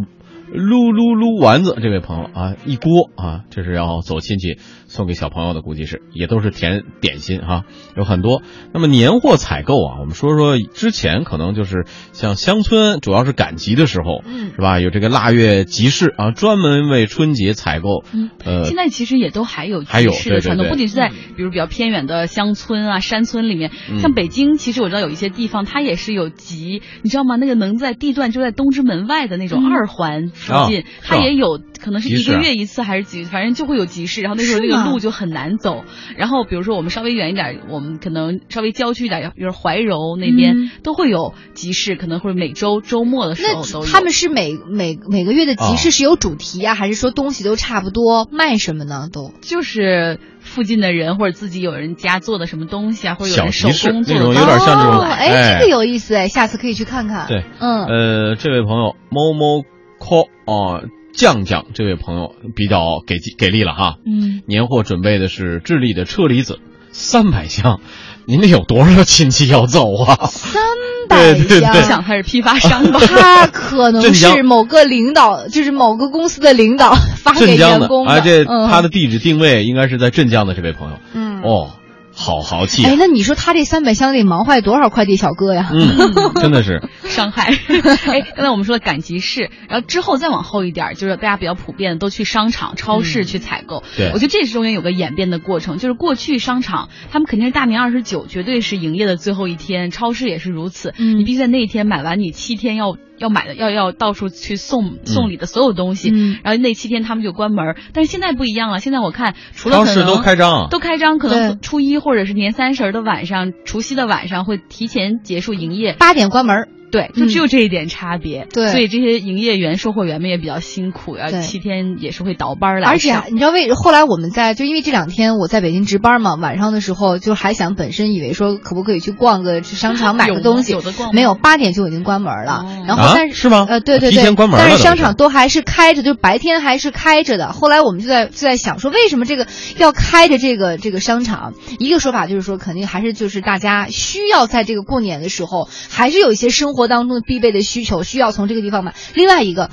[0.49, 7.63] 撸撸撸丸子，这位朋友啊，一锅啊，这是要走亲戚送给小朋友的，估计是也都是甜点心哈，
[7.95, 8.41] 有很多。
[8.73, 14.80] 那么年货采购啊，我们说说之前可能就是像乡村，主要是赶集的时候，嗯，是吧？
[14.80, 18.04] 有这个腊月集市啊，专门为春节采购。
[18.13, 27.36] 嗯，呃，现在其实也都还有还有集市的传动，对对对不仅是在比如比较偏远的乡村啊、山村里面，嗯像北京，其实我知道有一些地方它也是有集，你知道吗？
[27.36, 35.84] 那个能在地段就在东直门外的那种嗯二环附近，它也有可能是一个月一次还是几，反正就会有集市，然后那时候那个路就很难走。
[36.18, 43.86] 然后比如说我们稍微远一点，我们可能稍微郊区一点，比如怀柔那边、嗯都会有集市，可能会每周周末的时候都有。
[43.86, 48.28] 那他们是每每每个月的集哦市是有主题啊，还是说东西都差不多？
[48.32, 49.10] 卖什么呢？
[49.12, 57.28] 都就是附近的人或者自己有人家做的什么东西啊，或者有人手工做的那种有点像这种哦，哎，哎这个有意思哎，下次可以去看看。
[57.28, 59.63] 对，嗯，呃，这位朋友猫猫
[60.00, 60.82] call 啊、
[61.17, 63.95] 酱酱，这位朋友比较给给力了哈。
[64.06, 66.60] 嗯，年货准备的是智利的车厘子
[66.91, 67.82] 三百箱，
[68.27, 70.27] 您得有多少亲戚要走啊？
[70.27, 70.62] 三
[71.10, 72.99] 百箱，想他是批发商吧？
[73.08, 80.97] 他可能是某个领导，就是某个公司的领导发给镇江的员工啊，这嗯他的地址定位应该是在镇江的这位朋友。
[81.13, 81.71] 嗯哦，
[82.19, 82.95] 好豪气啊哎，！
[82.97, 85.69] 那你说他这三百箱得忙坏多少快递小哥呀？
[85.71, 86.82] 嗯，真的是。
[87.06, 87.53] 伤害。
[88.10, 93.84] 哎，刚才我们说的赶集市，然后之后再往后一点，就是大家比较普遍的都去商场、超市去采购。
[93.95, 100.95] 对我觉得这是中间有个演变的过程，就是过去商场他们肯定是大年二十九绝对是营业的最后一天，超市也是如此。
[100.97, 102.97] 嗯你必须在那一天买完，你七天要。
[103.17, 106.39] 要买的要要到处去送送礼的所有东西，嗯。
[106.43, 107.65] 然后那七天他们就关门。
[107.65, 107.77] 儿。
[107.93, 116.77] 但是现在不一样了，现在我看除了超市都开张都开张，可能初一或者是年三十儿的晚上、除夕的晚上会提前结束营业，八点关门。
[116.91, 118.47] 对，就只有这一点差别。
[118.52, 132.65] 对所以这些营业员、售货员们也比较辛苦，要对七天也是会倒班儿来而且上你知道为后来我们在就因为这两天我在北京值班嘛，晚上的时候就还想本身以为说可不可以去逛个去商场买个东西，有的逛没有八点就已经关门了。
[132.88, 137.52] 然后但是、是吗呃对对对，提前关门了但是商场都还是开着，就白天还是开着的。
[137.52, 139.47] 后来我们就在就在想说，为什么这个
[139.78, 141.54] 要开着这个这个商场？
[141.80, 148.94] 一个说法就是说，肯定还是就是大家需要在这个过年的时候，还是有一些生活当中必备的需求，需要从这个地方买。
[149.16, 149.72] 另外一个。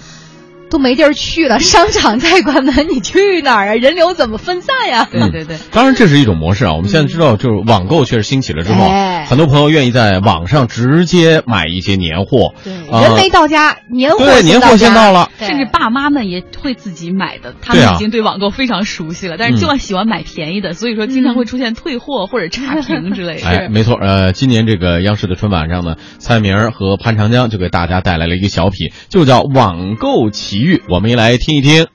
[0.71, 3.75] 都没地儿去了， 商场再关门，你去哪儿啊？
[3.75, 5.07] 人流怎么分散呀？
[5.13, 6.73] 对对对，当然，这是一种模式啊。
[6.73, 12.55] 我们现在知道，就是网购确实兴起了之后，哎很多朋友愿意在网上直接买一些年货。
[12.63, 23.49] 对，啊人没到家，年货对年货先到了甚至爸妈们也会自己买的，他们已经对网购非常熟悉了，但是就嗯喜欢买便宜的，所以说经常会出现退货或者差评之类的。
[23.49, 31.89] 哎，没错，呃，今年这个央视的春晚上呢，蔡明和潘长江就给大家带来了一个小品，就叫《网购奇遇》，我们也来听一听。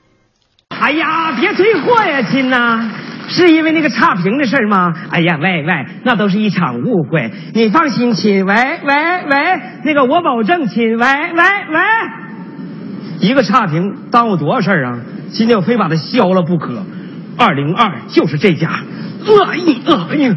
[0.68, 2.99] 哎呀，别退货呀，亲呐！
[3.30, 4.92] 是因为那个差评的事吗？
[5.10, 7.30] 哎呀，喂喂，那都是一场误会。
[7.54, 8.44] 你放心，亲。
[8.44, 10.98] 喂喂喂，那个我保证，亲。
[10.98, 11.80] 喂喂喂，
[13.20, 14.98] 一个差评耽误多少事啊？
[15.30, 16.84] 今天我非把它消了不可。
[17.38, 18.68] 二零二就是这家。
[19.24, 20.34] 哎呀哎呀，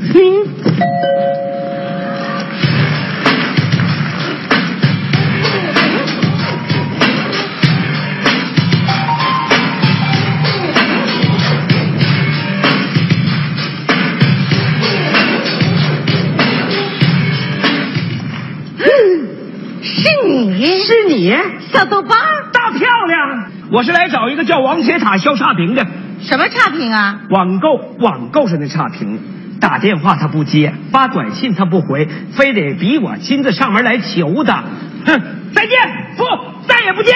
[20.64, 20.80] 嗯。
[20.80, 21.36] 是你，
[21.72, 22.16] 小豆包，
[22.52, 23.52] 大漂亮！
[23.72, 25.86] 我是来找一个叫王铁塔消差评的。
[26.22, 27.22] 什么差评啊？
[27.30, 29.20] 网购，网购上的差评，
[29.60, 34.64] 打电话他不接，发短信他不回，非得逼我亲自上门来求他。
[35.06, 35.22] 哼，
[35.54, 35.78] 再见，
[36.18, 36.24] 不，
[36.68, 37.14] 再也不见，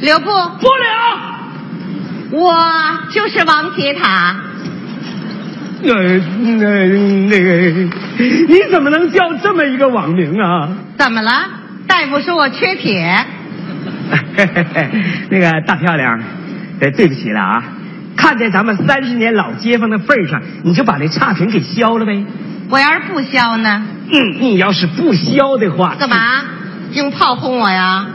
[0.00, 1.38] 留步，不了。
[2.32, 2.54] 我
[3.10, 4.36] 就是王铁塔。
[5.82, 6.86] 那，那
[7.28, 7.56] 那个，
[8.48, 10.68] 你怎么能叫这么一个网名啊？
[10.98, 11.30] 怎么了？
[11.88, 13.26] 大夫说我缺铁。
[15.30, 16.20] 那个大漂亮，
[16.80, 17.64] 呃，对不起了啊，
[18.16, 22.24] 看在咱们三十年老街坊的份上，你就把那差评给消了呗。
[22.70, 23.82] 我要是不消呢？
[24.10, 26.16] 嗯，你要是不消的话，干嘛？
[26.92, 28.06] 用炮轰我呀？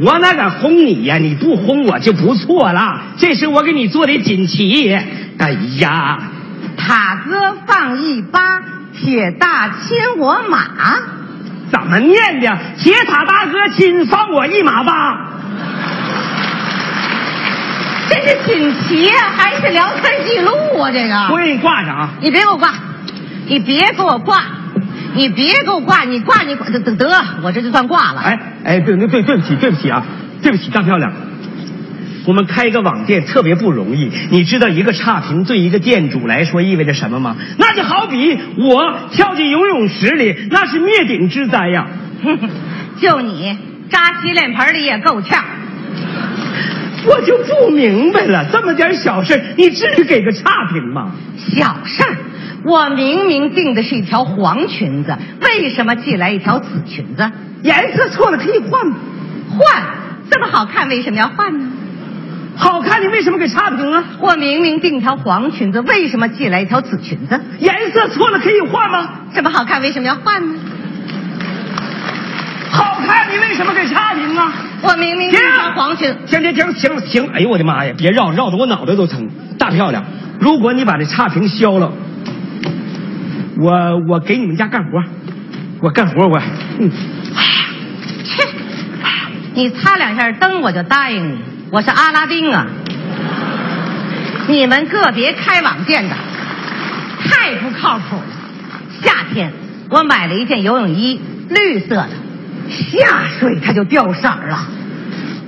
[0.00, 1.16] 我哪敢轰你呀？
[1.18, 3.02] 你不轰我就不错了。
[3.16, 4.92] 这是我给你做的锦旗。
[5.38, 6.18] 哎呀，
[6.76, 8.40] 塔哥放一巴，
[8.92, 10.58] 铁大牵我马。
[11.70, 12.58] 怎么念的？
[12.78, 15.32] 铁塔大哥亲放我一马吧。
[18.08, 20.90] 这是锦旗啊还是聊天记录啊？
[20.92, 22.10] 这个我给你挂上啊。
[22.20, 22.72] 你别给我挂，
[23.48, 24.42] 你别给我挂，
[25.14, 28.20] 你别给我挂，你挂你挂得得得，我这就算挂了。
[28.20, 30.04] 哎哎，对对对，对不起对不起啊，
[30.42, 31.12] 对不起，大漂亮。
[32.26, 37.36] 我们开一个网店特别不容易，你知道一个差评对一个店主来说意味着什么吗？
[37.58, 41.86] 那就好比我跳进游泳池里，那是灭顶之灾呀。
[43.00, 43.56] 就你
[43.90, 45.44] 扎洗脸盆里也够呛。
[47.08, 51.12] 我就不明白了，这么点小事，你至于给个差评吗？
[51.38, 52.16] 小事儿，
[52.64, 57.30] 我明明订的是一条黄裙子，为什么寄来一条紫裙子？
[57.62, 58.96] 颜色错了可以换吗？
[59.50, 59.84] 换，
[60.28, 61.66] 这么好看，为什么要换呢？
[62.56, 64.02] 好看，你为什么给差评啊？
[64.20, 67.40] 我明明订条黄裙子，为什么寄来一条紫裙子？
[67.58, 69.08] 颜色错了可以换吗？
[69.34, 70.54] 这么好看，为什么要换呢？
[72.70, 74.52] 好看，你为什么给差评啊？
[74.82, 77.28] 我明明订条黄裙，停停停停停！
[77.32, 77.92] 哎呦我的妈呀！
[77.96, 79.28] 别绕，绕的我脑袋都疼。
[79.58, 80.04] 大漂亮，
[80.40, 81.92] 如果你把这差评消了，
[83.58, 83.72] 我
[84.08, 85.02] 我给你们家干活，
[85.80, 86.38] 我干活我，
[86.78, 86.90] 嗯，
[88.24, 88.44] 切，
[89.54, 91.38] 你擦两下灯我就答应你，
[91.70, 92.66] 我是阿拉丁啊！
[94.46, 96.14] 你们个别开网店的
[97.28, 98.22] 太不靠谱了。
[99.02, 99.52] 夏天
[99.90, 102.10] 我买了一件游泳衣，绿色的，
[102.70, 104.68] 下水它就掉色儿了。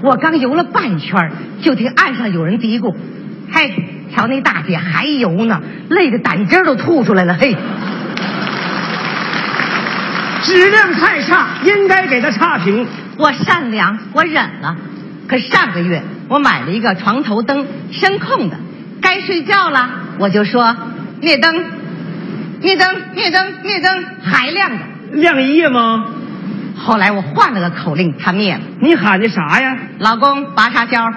[0.02, 1.30] 我刚游了半圈，
[1.62, 2.96] 就听岸上有人嘀咕
[3.52, 3.72] ：“嘿，
[4.14, 7.56] 瞧那大姐还游呢，累得胆汁都吐出来了。”嘿，
[10.42, 12.88] 质量太差，应该给他差评。
[13.16, 14.76] 我善良，我忍了。
[15.28, 18.56] 可上个月我买了一个床头灯，声控的，
[19.02, 20.76] 该睡觉了，我就说
[21.20, 21.64] 灭灯，
[22.60, 24.76] 灭灯，灭灯，灭灯，还亮着。
[25.12, 26.06] 亮一夜吗？
[26.76, 28.60] 后来我换了个口令，它灭了。
[28.80, 29.76] 你喊的啥呀？
[29.98, 31.12] 老公，拔插销。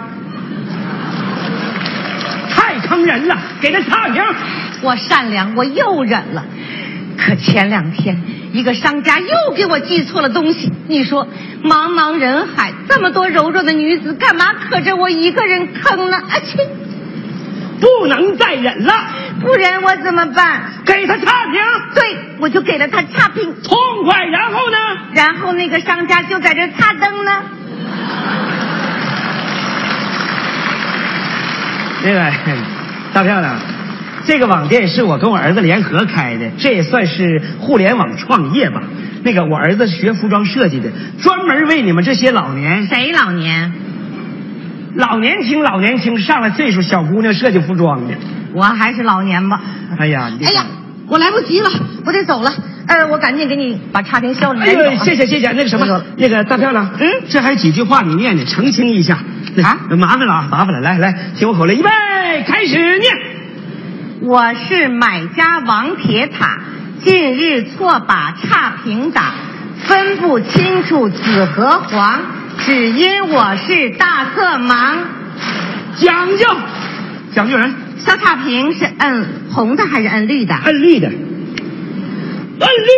[2.49, 4.24] 太坑人了，给他差评。
[4.82, 6.43] 我善良，我又忍了。
[7.18, 8.22] 可前两天，
[8.52, 10.72] 一个商家又给我寄错了东西。
[10.88, 11.28] 你说，
[11.64, 16.18] 茫茫人海，这么多柔弱的女子，干嘛可着我一个人坑呢？
[16.18, 16.68] 啊切！
[17.80, 18.93] 不能再忍了，
[19.39, 20.62] 不然我怎么办？
[20.86, 21.60] 给他差评。
[21.95, 23.56] 对，我就给了他差评。
[23.64, 24.26] 痛快。
[24.26, 24.78] 然后呢？
[25.14, 27.32] 然后那个商家就在这擦灯呢。
[32.04, 32.32] 那个
[33.14, 33.56] 大漂亮，
[34.26, 38.84] 这个网店是我跟我儿子联合开的，这也算是互联网创业吧。
[39.24, 40.90] 那个我儿子是学服装设计的，
[41.22, 43.72] 专门为你们这些老年谁老年？
[44.96, 48.16] 老年轻老年轻上了岁数小姑娘设计服装的。
[48.54, 49.62] 我还是老年吧。
[49.98, 50.66] 哎呀，哎呀，
[51.08, 51.70] 我来不及了，
[52.06, 52.52] 我得走了。
[52.88, 54.60] 呃，我赶紧给你把差评消了。
[54.62, 55.52] 哎呦，谢谢谢谢。
[55.52, 59.20] 那个什么，那个大漂亮，嗯，这还有几句话你念念，澄清一下。
[59.64, 60.82] 啊，麻烦了啊，麻烦了。
[60.82, 61.90] 来来，听我口令，预备，
[62.46, 63.31] 开始念。
[64.24, 66.60] 我是买家王铁塔，
[67.00, 69.34] 近日错把差评打，
[69.88, 72.22] 分不清楚紫和黄，
[72.60, 74.98] 只因我是大色盲。
[75.98, 76.46] 讲究，
[77.34, 77.74] 讲究人。
[77.98, 80.56] 小差评是摁红的还是摁绿的？
[80.56, 81.08] 摁绿的。
[81.08, 81.18] 摁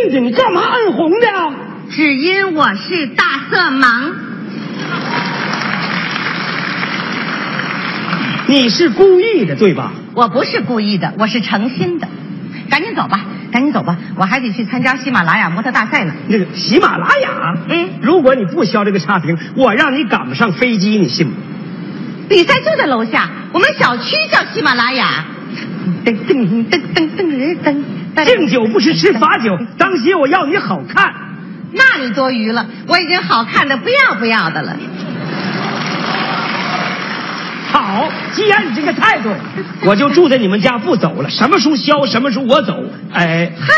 [0.05, 1.53] 绿的，你干嘛摁红的？
[1.89, 4.11] 只因我是大色盲。
[8.47, 9.93] 你是故意的对吧？
[10.13, 12.07] 我不是故意的，我是诚心的。
[12.69, 13.19] 赶紧走吧，
[13.51, 16.13] 赶紧走吧，我还得去参加喜马拉雅模特大赛呢。
[16.27, 21.33] 那个喜马拉雅，嗯，如果你不消这个差评，我让你赶不上飞机，你信吗？
[22.29, 25.25] 比赛就在楼下，我们小区叫喜马拉雅。
[26.05, 27.83] 噔噔噔噔噔噔
[28.15, 31.13] 噔，敬酒不吃吃罚酒，当心我要你好看。
[31.73, 34.77] 那你多余了，我已经好看的不要不要的了。
[37.73, 39.31] 好，既然你这个态度，
[39.85, 41.29] 我就住在你们家不走了。
[41.31, 42.77] 什么时候消，什么时候我走。
[43.11, 43.73] 哎，嘿，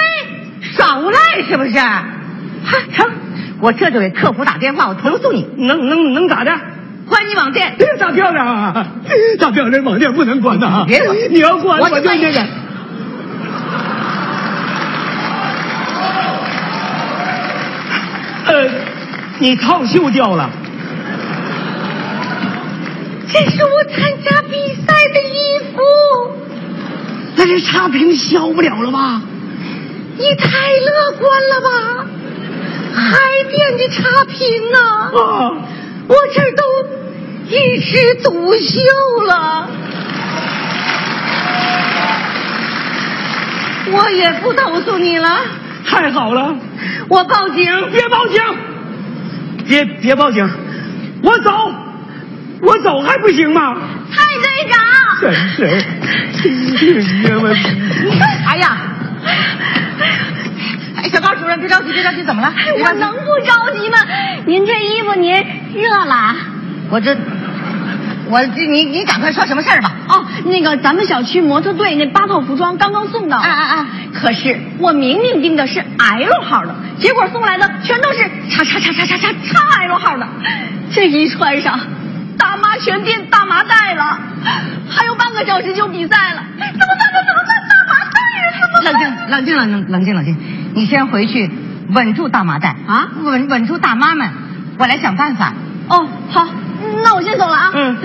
[0.75, 1.17] 耍无赖
[1.47, 1.71] 是不是？
[1.79, 2.03] 哈，
[2.91, 3.09] 成，
[3.61, 5.47] 我这就给客服打电话，我投诉你。
[5.57, 6.51] 能能能咋的？
[7.07, 7.77] 关你网店。
[7.97, 8.87] 大漂亮啊！
[9.39, 10.83] 大漂亮，网店不能关呐！
[10.85, 12.39] 别管，你要关我就那个。
[18.47, 18.69] 呃，
[19.39, 20.49] 你套袖掉了。
[23.37, 25.81] 这是我参加比赛的衣服，
[27.35, 29.21] 那这差评消不了了吧？
[30.17, 32.05] 你太乐观了吧？
[32.95, 33.19] 海
[33.51, 34.39] 淀的差评
[34.73, 34.79] 啊！
[35.11, 35.51] 啊，
[36.07, 36.63] 我这儿都
[37.49, 38.79] 一枝独秀
[39.27, 39.69] 了。
[43.91, 45.41] 我也不投诉你了，
[45.85, 46.55] 太好了！
[47.09, 47.65] 我报警！
[47.91, 48.41] 别报警！
[49.67, 50.49] 别别报警！
[51.21, 51.51] 我走！
[52.65, 53.77] 我走还不行吗？
[54.11, 54.79] 蔡队长，
[55.21, 55.63] 真是，
[58.03, 58.77] 你干啥呀？
[60.97, 62.51] 哎，小高主任，别着急，别着急，怎么了？
[62.83, 63.97] 我能不着急吗？
[64.45, 66.35] 您这衣服您热了？
[66.89, 67.15] 我这，
[68.29, 69.91] 我这你你赶快说什么事儿吧？
[70.09, 73.87] 哦，那个咱们小区模特队那八套服装刚刚送到，啊啊啊！
[74.13, 80.27] 可是我明明订的是 L 号的，结果送来的全都是叉叉叉叉叉叉叉 L 号的，
[80.91, 81.79] 这一穿上，
[82.37, 84.19] 大妈全变大麻袋了，
[84.89, 87.09] 还有半个小时就比赛了，怎么办？
[87.13, 87.61] 这怎么办？
[87.69, 88.83] 大麻袋呀，怎么办？
[88.83, 90.37] 冷静，冷静，冷静，冷静，冷静。
[90.73, 91.49] 你先回去
[91.89, 94.29] 稳住大麻袋啊，稳稳住大妈们，
[94.77, 95.53] 我来想办法。
[95.89, 96.47] 哦，好，
[97.03, 97.71] 那我先走了啊。
[97.73, 97.97] 嗯。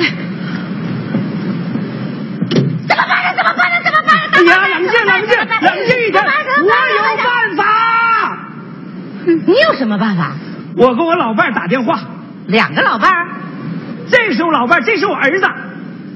[2.88, 3.32] 怎么办呢？
[3.36, 3.76] 怎么办呢？
[3.84, 4.22] 怎么办呢？
[4.32, 7.64] 哎呀，冷静，冷静，冷静一点，我有办法。
[9.46, 10.32] 你有什么办法？
[10.76, 11.98] 我给我老伴儿打电话，
[12.46, 13.26] 两个老伴儿，
[14.10, 15.46] 这是我老伴儿，这是我儿子。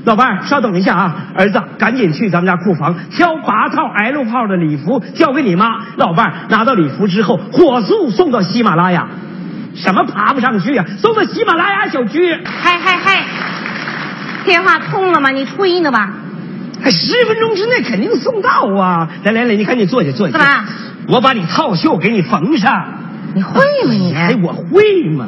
[0.04, 5.66] 老伴儿，稍等一下啊，儿子，赶紧去咱们家库房挑八套 L 号的礼服，交给你妈。
[5.96, 9.08] 老伴儿拿到礼服之后，火速送到喜马拉雅。
[9.74, 12.38] 什么爬不上去啊、送到喜马拉雅小区。
[12.44, 13.24] 嗨嗨嗨，
[14.44, 15.30] 电话通了吗？
[15.30, 16.10] 你吹呢吧？
[16.82, 19.08] 还十分钟之内肯定送到啊！
[19.24, 20.36] 来来来，你赶紧坐下坐下。
[20.36, 20.64] 干嘛？
[21.08, 22.84] 我把你套袖给你缝上。
[23.34, 24.14] 你会吗你？
[24.14, 25.26] 哎，我会吗？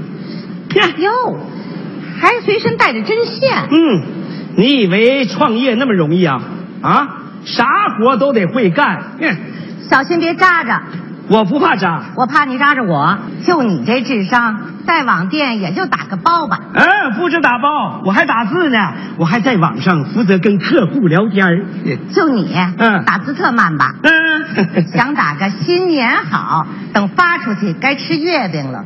[0.99, 1.39] 哟，
[2.21, 3.69] 还随身带着针线。
[3.71, 4.03] 嗯，
[4.57, 6.41] 你以为创业那么容易啊？
[6.83, 7.09] 啊，
[7.45, 7.67] 啥
[7.99, 9.03] 活都得会干。
[9.21, 9.37] 嗯，
[9.89, 10.83] 小心别扎着。
[11.29, 12.05] 我不怕扎。
[12.15, 13.19] 我怕你扎着我。
[13.45, 16.61] 就你这智商，在网店也就打个包吧。
[16.73, 18.79] 嗯，不止打包，我还打字呢。
[19.19, 21.67] 我还在网上负责跟客户聊天儿。
[22.13, 23.97] 就你，嗯打字特慢吧？
[24.05, 26.65] 嗯， 想打个新年好，
[26.95, 28.85] 等发出去该吃月饼了。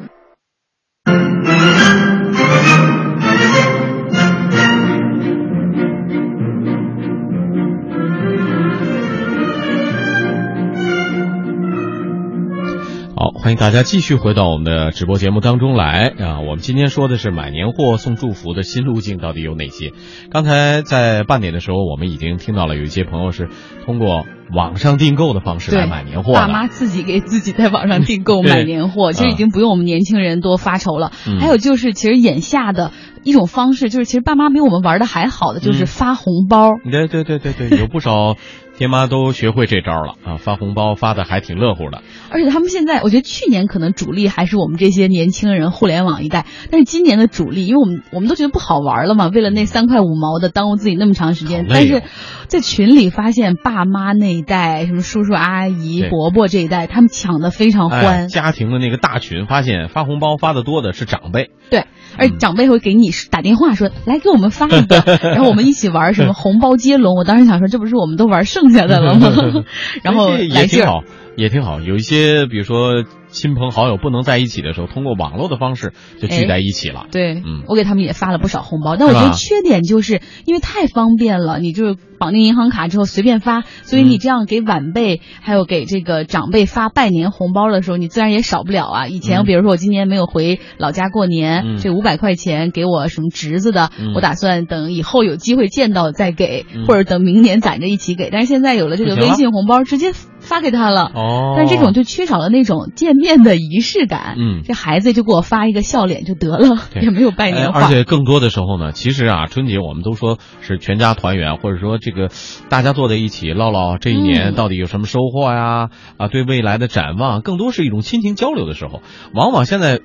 [13.42, 16.40] 欢迎大家继续回到我们的直播节目当中来啊！
[16.40, 19.92] 我们今天说的是买年货送祝福的新路径到底有哪些？
[20.30, 23.48] 刚才在半点的时候，我们已经听到了有一些朋友是
[23.86, 26.48] 通过网上订购的方式来买年货爸。
[26.48, 31.10] 妈自己给自己在网上 订购买年货，其实已经不用我们年轻人多发愁了。
[31.26, 32.92] 嗯还有就是，其实眼下的
[33.24, 36.72] 一种方式，就是其实爸妈比我们玩的还好的，就是嗯发红包。
[36.84, 38.36] 对对对对对，有不少
[38.80, 42.02] 爹妈都学会这招了啊，发红包发的还挺乐乎的。
[42.30, 46.46] 而且他们现在，我觉得去年可能主力还是我们这些年轻人，互联网一代。
[46.70, 51.64] 但是今年的主力，因为我们我们都觉得不好玩了嘛，为了那三块五毛的耽误自己那么长时间。
[51.64, 52.02] 哦但是
[52.46, 58.28] 在群里发现，爸妈那一代，什么叔叔阿姨、伯伯这一代，他们抢的非常哎，欢。
[58.28, 61.50] 家庭的那个大群，发现发红包发的多的是长辈。
[61.70, 61.84] 对，
[62.16, 69.64] 而长辈会给你打电话说：“来给我们发一个， 然后我们一起玩什么红包接龙。”我当时想说，这不是我们都玩剩下的了吗？
[70.02, 71.02] 然后这来劲儿。
[71.40, 71.80] 也挺好。
[71.80, 77.06] 有一些比如说亲朋好友不能在一起的时候，通过网络的方式就聚在一起了。
[77.10, 89.06] 对，嗯我给他们也发了不少红包，但我觉得缺点就是因为太方便了，你就是绑定银行卡之后随便发，所以你这样给晚辈还有给这个长辈发拜年红包的时候，你自然也少不了啊。
[89.06, 98.28] 以前嗯比如说我今年没有回老家过年，嗯这五百块钱给我什么侄子的，嗯我打算等以后有机会见到再给，嗯或者等明年攒着一起给。
[98.30, 101.10] 但是现在有了这个微信红包，直接发给他了。
[101.14, 104.34] 哦但这种就缺少了那种见面的仪式感。
[104.38, 107.80] 嗯这孩子就给我发一个笑脸就得了，也没有拜年话。
[107.80, 112.28] 哎而且更多的时候呢，其实啊，春节我们都说是全家团圆，或者说这个
[112.68, 119.02] 大家坐在一起唠唠这一年嗯到底有什么收获呀，啊，对未来的展望，更多是一种亲情交流的时候。
[119.34, 120.00] 往往现在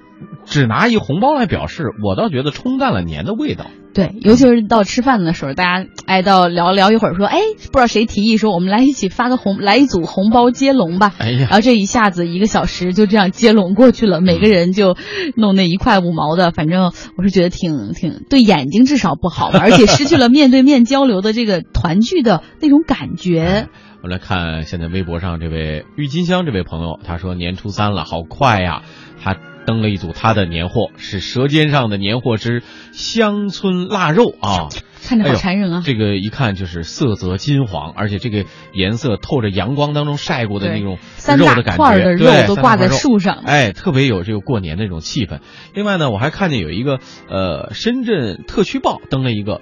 [0.45, 3.65] 只拿一红包来表示，我倒觉得冲淡了年的味道。
[3.93, 7.39] 对，尤其是到吃饭的时候，大家哎到聊聊一会儿，说哎
[7.71, 11.13] 不知道谁提议说我们来一起发个红，来一组红包接龙吧。
[11.17, 14.97] 哎呀然后这一下子一个小时就这样接龙过去了，每个人就
[15.37, 23.69] 弄那一块五毛的，反正我是觉得挺挺对眼睛至少不好嘛，而且失去了面对面交流的这个团聚的那种感觉。
[24.01, 28.83] 我们来看现在微博上这位郁金香这位朋友，他说年初三了，好快呀！
[29.23, 34.69] 他登了一组他的年货，是《舌尖上的年货之乡村腊肉》啊，
[35.03, 40.97] 看着好馋人啊这个一看就是色泽金黄，而且这个颜色透着阳光当中晒过的那种
[41.37, 45.39] 肉的感觉，块的肉对都挂在树上哎，特别有这个过年的那种气氛。
[45.73, 46.99] 另外呢，我还看见有一个
[47.29, 49.61] 呃深圳特区报登了一个。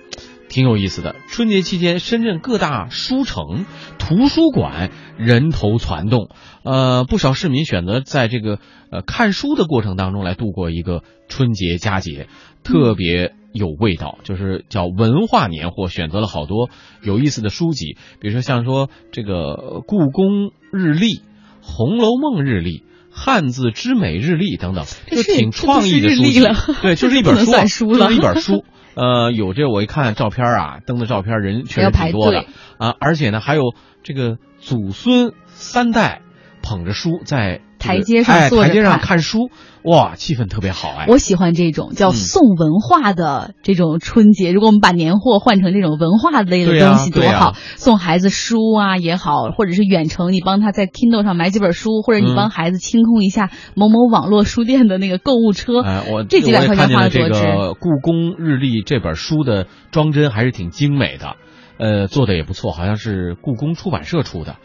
[0.53, 3.65] 挺有意思的，春节期间，深圳各大书城、
[3.97, 6.29] 图书馆人头攒动，
[6.63, 8.59] 呃，不少市民选择在这个
[8.91, 12.27] 呃看书的过程当中来度过一个春节佳节，
[12.63, 16.69] 特别有味道，就是叫文化年货，选择了好多
[17.01, 21.23] 有意思的书籍，比如说像说这个故宫日历、
[21.63, 22.83] 红楼梦日历。
[23.15, 26.41] 汉字之美日历等等，就挺创意的书籍。
[26.81, 28.65] 对， 就是一本书就是一本书。
[28.95, 32.41] 呃，有这我一看照片啊，登的照片人确实挺多的。
[32.41, 32.47] 队。
[32.77, 36.22] 啊，而且呢还有这个祖孙三代
[36.63, 39.49] 捧着书在这个台阶上哎坐着台阶上看看书，
[39.83, 41.05] 哇，气氛特别好哎。
[41.09, 44.53] 我喜欢这种叫嗯送文化的这种春节。
[44.53, 47.53] 如果我们把年货换成这种文化类的东西，多好！
[47.75, 55.81] 送孩子书啊也好，或者是远程你帮他在 Kindle 上买几本书，或者你嗯帮孩子清空一下某某网络书店的那个购物车。
[55.81, 57.43] 哎，我这几百块钱花了多值。
[57.43, 61.35] 个故宫日历这本书的装帧还是挺精美的，
[61.77, 64.55] 呃，做的也不错，好像是故宫出版社出的，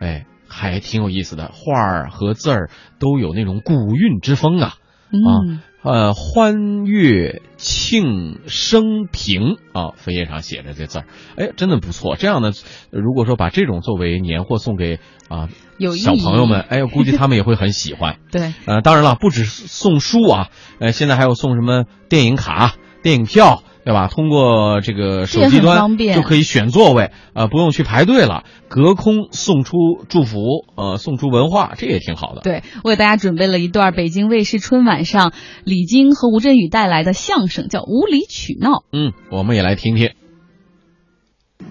[0.00, 4.74] 哎，还挺有意思的，画儿和字儿都有那种古韵之风啊。
[5.14, 11.04] 嗯，呃，欢悦庆生平啊，扉页上写着这字儿，
[11.36, 12.16] 哎，真的不错。
[12.16, 12.52] 这样呢，
[12.90, 18.16] 如果说把这种作为年货送给啊、有小朋友们，哎，我估计他们也会很喜欢。
[18.32, 20.48] 对，呃，当然了，不止送书啊，
[20.78, 24.08] 呃，现在还有送什么电影卡、电影票，对吧？
[24.08, 29.76] 通过这个手机端就可以选座位，呃，不用去排队了，隔空送出
[30.08, 30.38] 祝福，
[30.76, 32.42] 呃，送出文化，这也挺好的。
[32.42, 35.32] 对，我给大家准备了一段北京卫视春晚上
[35.64, 38.68] 李菁和吴镇宇带来的相声，叫《无理取闹》。
[38.92, 40.10] 嗯，我们也来听听。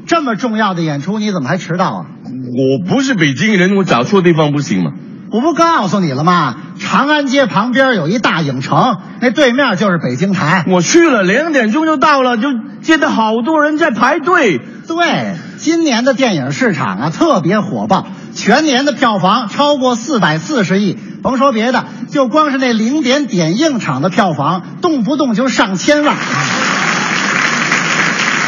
[0.06, 2.06] 这么重要的演出，你怎么还迟到啊？
[2.26, 4.94] 我不是北京人，我找错地方不行吗？
[5.32, 6.58] 我不告诉你了吗？
[6.78, 10.66] 长安街旁边有一大影城，那对面就是北京台。
[10.68, 12.50] 我去了，两点钟就到了，就
[12.82, 14.60] 见到好多人在排队。
[14.88, 20.98] 对，今年的电影市场啊特别火爆，全年的票房超过四百四十亿。
[21.24, 26.14] 甭说别的，就光是那零点点映场的票房，动不动就上千万。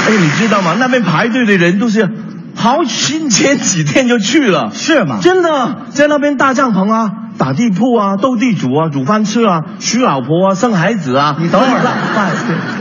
[0.06, 0.76] 哎，你知道吗？
[0.78, 2.10] 那边排队的人都是
[2.56, 5.20] 好前前几天就去了，是吗？
[5.22, 11.36] 真的，在那边搭帐篷啊，打地铺啊，斗地主啊，煮饭吃啊，娶老婆啊，生孩子啊。
[11.40, 11.82] 你等会儿，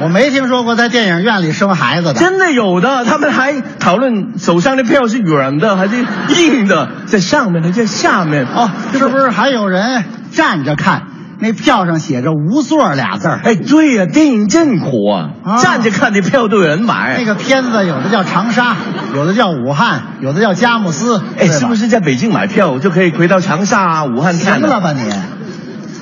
[0.02, 2.14] 我没听说过在电影院里生孩子的。
[2.14, 5.96] 真的有的，他们还讨论手上的票是软的还是
[6.28, 8.46] 硬的，在上面的，在下面。
[8.46, 11.04] 哦，是不是还有人站着看？
[11.42, 13.40] 那票上写着“无座”俩字儿。
[13.42, 15.30] 哎，对呀、电影真苦啊！
[15.42, 17.16] 啊站着看那票都有人买。
[17.18, 18.76] 那个片子有的叫长沙，
[19.12, 21.20] 有的叫武汉，有的叫佳木斯。
[21.36, 24.68] 哎，是不是在北京买票就可以回到长沙啊、武汉看呢？
[24.68, 25.00] 行了吧你？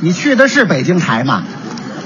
[0.03, 1.43] 你去的是北京台吗？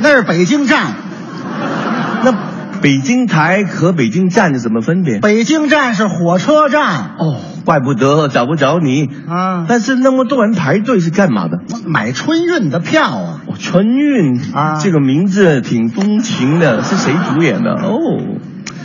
[0.01, 0.93] 那是北京站。
[2.25, 2.33] 那
[2.81, 5.19] 北京台和北京站是怎么分别？
[5.19, 7.17] 北京站是火车站。
[7.19, 9.65] 哦，怪不得找不着你啊！
[9.69, 11.59] 但是那么多人排队是干嘛的？
[11.87, 13.41] 买春运的票啊！
[13.47, 17.73] 哦，春运啊，这个名字挺风情的，是谁主演的？
[17.73, 17.99] 哦，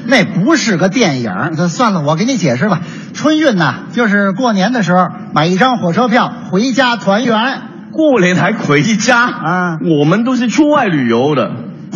[0.06, 2.82] 那不是个电影，那算了，我给你解释吧。
[3.14, 7.62] 春运呐，就是过年的时候买一张火车票回家团圆。
[7.92, 9.78] 过年还回家啊？
[10.00, 11.48] 我们都是出外旅游的。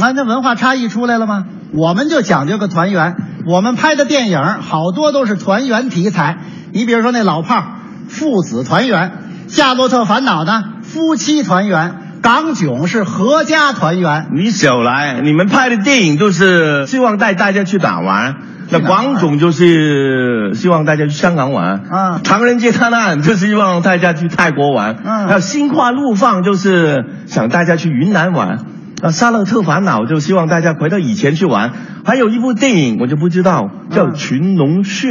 [0.02, 1.46] 啊，那文化差异出来了吗？
[1.72, 3.16] 我们就讲究个团圆。
[3.46, 6.38] 我们拍的电影好多都是团圆题材。
[6.74, 7.66] 你比如说那老炮儿，
[8.08, 9.12] 父子团圆；
[9.48, 11.92] 夏洛特烦恼呢，夫妻团圆；
[12.24, 14.30] 港囧是合家团圆。
[14.36, 18.38] 你少来，你们拍的电影都是希望带大家去哪玩？
[18.72, 28.58] 那广总就是希望大家去香港玩，啊，唐人街探案就是希望大家去泰国玩，嗯，还有心花怒放就是想大家去云南玩，
[29.04, 31.72] 啊，沙勒特烦恼就希望大家回到以前去玩，
[32.04, 35.08] 还有一部电影我就不知道叫《群龙穴》。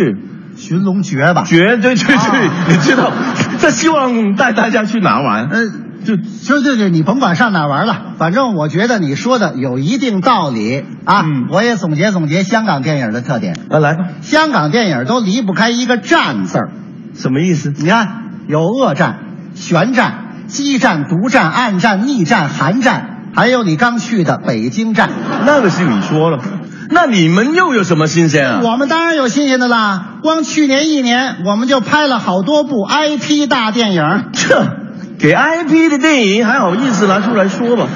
[0.62, 3.10] 寻龙诀吧，诀对对对，你知道，
[3.60, 5.48] 他希望带大家去哪玩？
[5.48, 5.66] 呃，
[6.04, 11.22] 就就就就你甭管上哪玩了，反正我觉得你说的有一定道理啊。
[11.22, 13.56] 嗯我也总结总结香港电影的特点。
[13.70, 16.70] 啊，来吧，香港电影都离不开一个“战”字儿，
[17.12, 17.72] 什么意思？
[17.76, 18.06] 你看，
[18.46, 19.18] 有恶战、
[19.54, 25.10] 悬战、激战、独战、暗战、逆战、寒战，还有你刚去的北京站，
[25.44, 26.38] 那个是你说了。
[26.92, 28.60] 那你们又有什么新鲜啊？
[28.62, 30.18] 我们当然有新鲜的啦！
[30.22, 34.02] 光去年一年，我们就拍了好多部 IP 大电影。
[34.32, 34.66] 这
[35.18, 37.88] 给 IP 的电影还好意思拿出来说吧？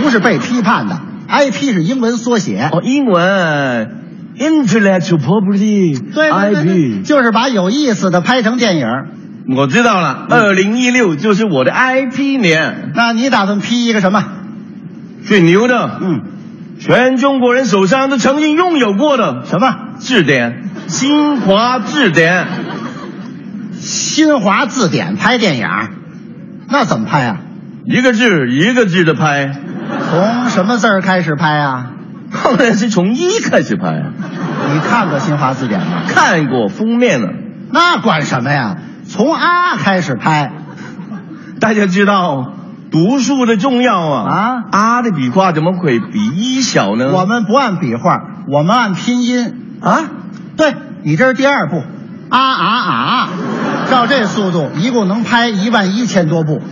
[0.00, 2.68] 不是被批判的，IP 是英文缩写。
[2.72, 4.02] 哦，英文
[4.38, 8.86] Intellectual Property 对对对 IP 就是把有意思的拍成电影。
[9.56, 12.92] 我知道了，二零一六就是我的 IP 年。
[12.94, 14.24] 那你打算批一个什么？
[15.24, 16.20] 最牛的，嗯，
[16.78, 20.70] 全中国人手上都曾经拥有过的什么字典？
[20.88, 22.46] 新华字典。
[23.72, 25.68] 新华字典拍电影，
[26.68, 27.38] 那怎么拍啊？
[27.84, 29.52] 一个字一个字的拍。
[30.10, 31.90] 从什么字儿开始拍啊？
[32.32, 34.02] 当然是从一开始拍。
[34.72, 36.02] 你看过新华字典吗？
[36.08, 37.28] 看过封面了。
[37.70, 38.76] 那管什么呀？
[39.06, 40.52] 从啊开始拍。
[41.60, 42.54] 大家知道
[42.94, 47.10] 读数的重要啊啊啊的笔画怎么会比一小呢？
[47.12, 49.98] 我们不按笔画，我们按拼音啊，
[50.56, 51.82] 对你这是第二步，
[52.28, 53.28] 啊啊啊！
[53.90, 56.62] 照这速度，一共能拍一万一千多部，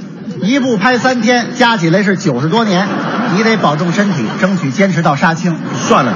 [0.42, 2.86] 一部拍三天，加起来是九十多年。
[3.34, 5.56] 你得保重身体，争取坚持到杀青。
[5.74, 6.12] 算了。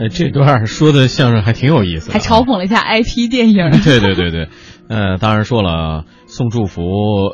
[0.00, 3.70] 呃，这段说的相声还挺有意思啊，还嘲讽了一下 IP 电影。
[3.84, 4.48] 对对对对，
[4.88, 6.82] 呃，当然说了送祝福，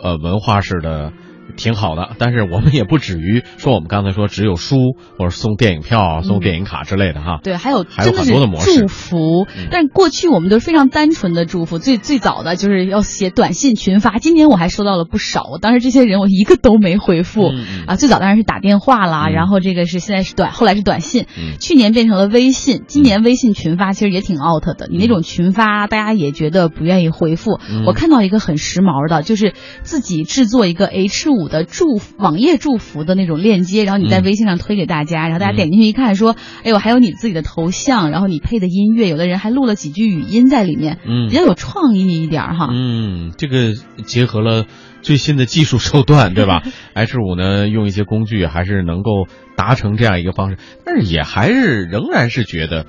[0.03, 1.13] 呃，文化式的
[1.57, 4.77] 挺好的，但是我们也不止于说我们刚才说只有书
[5.19, 7.41] 或者送电影票、送电影卡之类的哈。
[7.43, 14.19] 对，还有还有很多的模式祝福嗯，但是过去我们都是非常单纯的祝福，最最早的就是要写短信群发。
[14.19, 17.53] 今年我还收到了不少，我当时这些人我一个都没回复、
[17.87, 17.97] 啊。
[17.97, 24.89] 最早当然是打电话啦，嗯然后这个是现在是短，后来是短信，嗯去年变成了微信，今年微信群发其实也挺 out 的。
[24.91, 27.59] 你那种群发，大家也觉得不愿意回复。
[27.69, 34.25] 嗯我看到一个很时髦的，就是自己制作一个 H 五的祝福网页祝福的那种链接，然后你在嗯。
[34.25, 36.35] 微信上推给大家，然后大家点进去一看，说，
[36.65, 41.29] 哎呦，还有你自己的头像，然后你配的音乐，有的人还录了几句语音在里面，嗯。
[41.29, 42.69] 比较有创意一点哈。
[42.73, 43.75] 嗯，这个
[44.05, 44.67] 结合了
[45.07, 46.65] 最新的技术手段，对吧？
[46.95, 52.87] H 五呢，用一些工具还是能够达成这样一个方式，但是也还是仍然是觉得，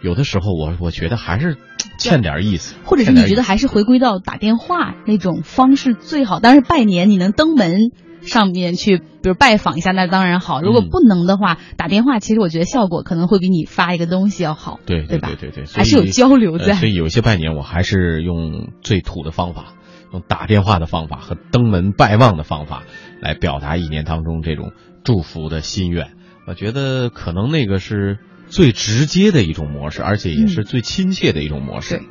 [0.00, 1.58] 有的时候我我觉得还是
[1.98, 6.40] 欠点意思，或者是你觉得还是回归到打电话那种方式最好？
[6.40, 7.90] 当然拜年你能登门
[8.22, 10.62] 上面去，比如拜访一下，那当然好。
[10.62, 14.80] 如果嗯不能的话，打电话其实我觉得效果可能会比你发一个东西要好。
[14.86, 19.74] 对对吧对对对，还是有交流在呃所以有些拜年，我还是用最土的方法，
[20.12, 22.84] 用打电话的方法和登门拜望的方法
[23.20, 24.72] 来表达一年当中这种
[25.04, 26.12] 祝福的心愿。
[26.46, 31.98] 我觉得可能那个是最直接的一种模式，而且也是最亲切的一种模式。
[31.98, 32.06] 对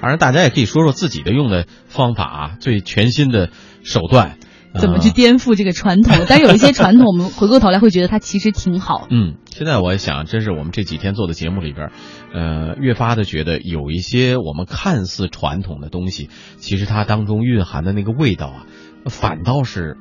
[0.00, 3.50] 当然，大家也可以说说自己的用的方法啊，最全新的
[3.82, 4.38] 手段。
[4.80, 6.24] 怎么去呃颠覆这个传统？
[6.28, 9.06] 但是有一些传统，我们回过头来会觉得它其实挺好。
[9.12, 11.90] 嗯，现在我想，真是我们这几天做的节目里边，
[12.32, 18.66] 呃，越发的觉得有一些我们看似传统的东西，其实它当中蕴含的那个味道啊，
[19.06, 19.96] 反倒是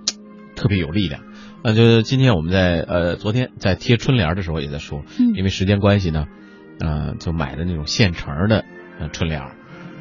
[0.55, 1.21] 特别有力量。
[1.63, 6.25] 呃，就是今天我们在呃昨天在贴春联儿的时候也在说，嗯因为时间关系呢，
[6.79, 8.65] 呃，就买的那种现成的
[8.99, 9.55] 呃春联儿，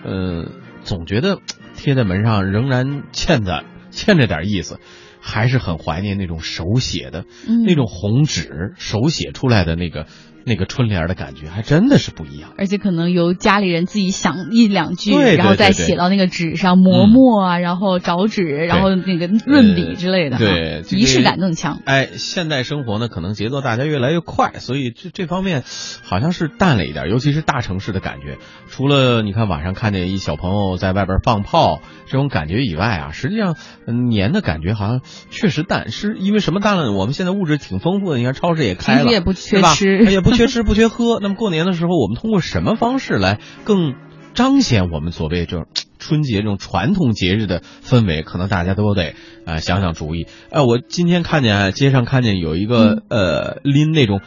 [0.04, 0.46] 呃，
[0.82, 1.38] 总觉得
[1.76, 3.62] 贴在门上仍然欠着
[3.92, 4.80] 欠着点意思。
[5.24, 10.08] 还是很怀念那种手写的，嗯那种红纸手写出来的那个
[10.44, 12.52] 那个春联儿的感觉，还真的是不一样。
[12.58, 21.80] 而且可能由家里人自己想一两句，对对然后再写到那个纸上磨墨啊，然后找纸，然后那个润笔之类的，对，仪式感更强。
[21.84, 25.62] 哎，现代生活呢，可能节奏大家越来越快，所以这这方面
[26.02, 28.38] 好像是淡了一点，尤其是大城市的感觉。
[28.68, 36.92] 除了你看晚上看见一小朋友在外边放炮这种感觉以外啊，实际上嗯年的感觉好像确实淡，是因为什么淡了？
[36.92, 41.18] 我们现在物质挺丰富的，你看超市也开了，也不缺吃哎也不 缺吃不缺喝。
[41.20, 43.94] 那么过年的时候，我们通过什么方式来更
[44.34, 45.66] 彰显我们所谓这种
[45.98, 48.22] 春节这种传统节日的氛围？
[48.22, 49.14] 可能大家都得啊、
[49.46, 50.26] 呃想想主意。
[50.50, 54.20] 呃，我今天看见啊街上看见有一个、呃拎那种。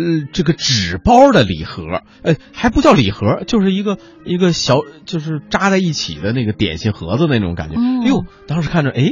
[0.00, 1.82] 呃，这个纸包的礼盒，
[2.22, 7.74] 呃，还不叫礼盒，就是一个一个小，就是扎在一起的那个点心盒子那种感觉。
[7.74, 9.10] 哦哎呦，当时看着，哎，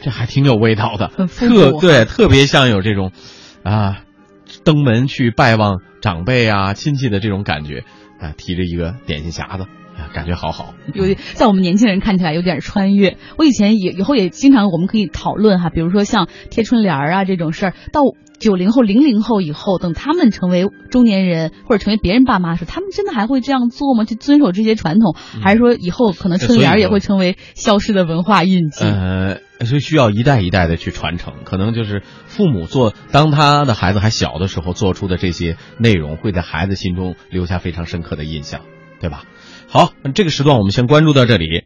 [0.00, 3.10] 这还挺有味道的，特对，特别像有这种
[3.64, 4.04] 啊，
[4.64, 7.84] 登门去拜望长辈啊、亲戚的这种感觉
[8.20, 9.64] 啊，提着一个点心匣子，
[9.96, 10.74] 啊，感觉好好。
[10.94, 13.16] 有在我们年轻人看起来有点穿越。
[13.38, 18.02] 我以前也以后也经常我们可以讨论哈，比如说像贴春联儿啊这种事儿，到
[18.38, 24.04] 九零后、零零后以后，等他们成为中年人或者成为别人爸妈的时候，他们真的还会这样做吗？
[24.04, 28.84] 去遵守这些传统，还是说以后可能春联也会成为消失的文化印记？
[28.84, 38.62] 呃，所以需要一代一代的去传承，可能就是父母做，当他的孩子还小的时候做出的这些内容，会在孩子心中留下非常深刻的印象，
[39.00, 39.24] 对吧？
[39.68, 41.46] 好，这个时段我们先关注到这里。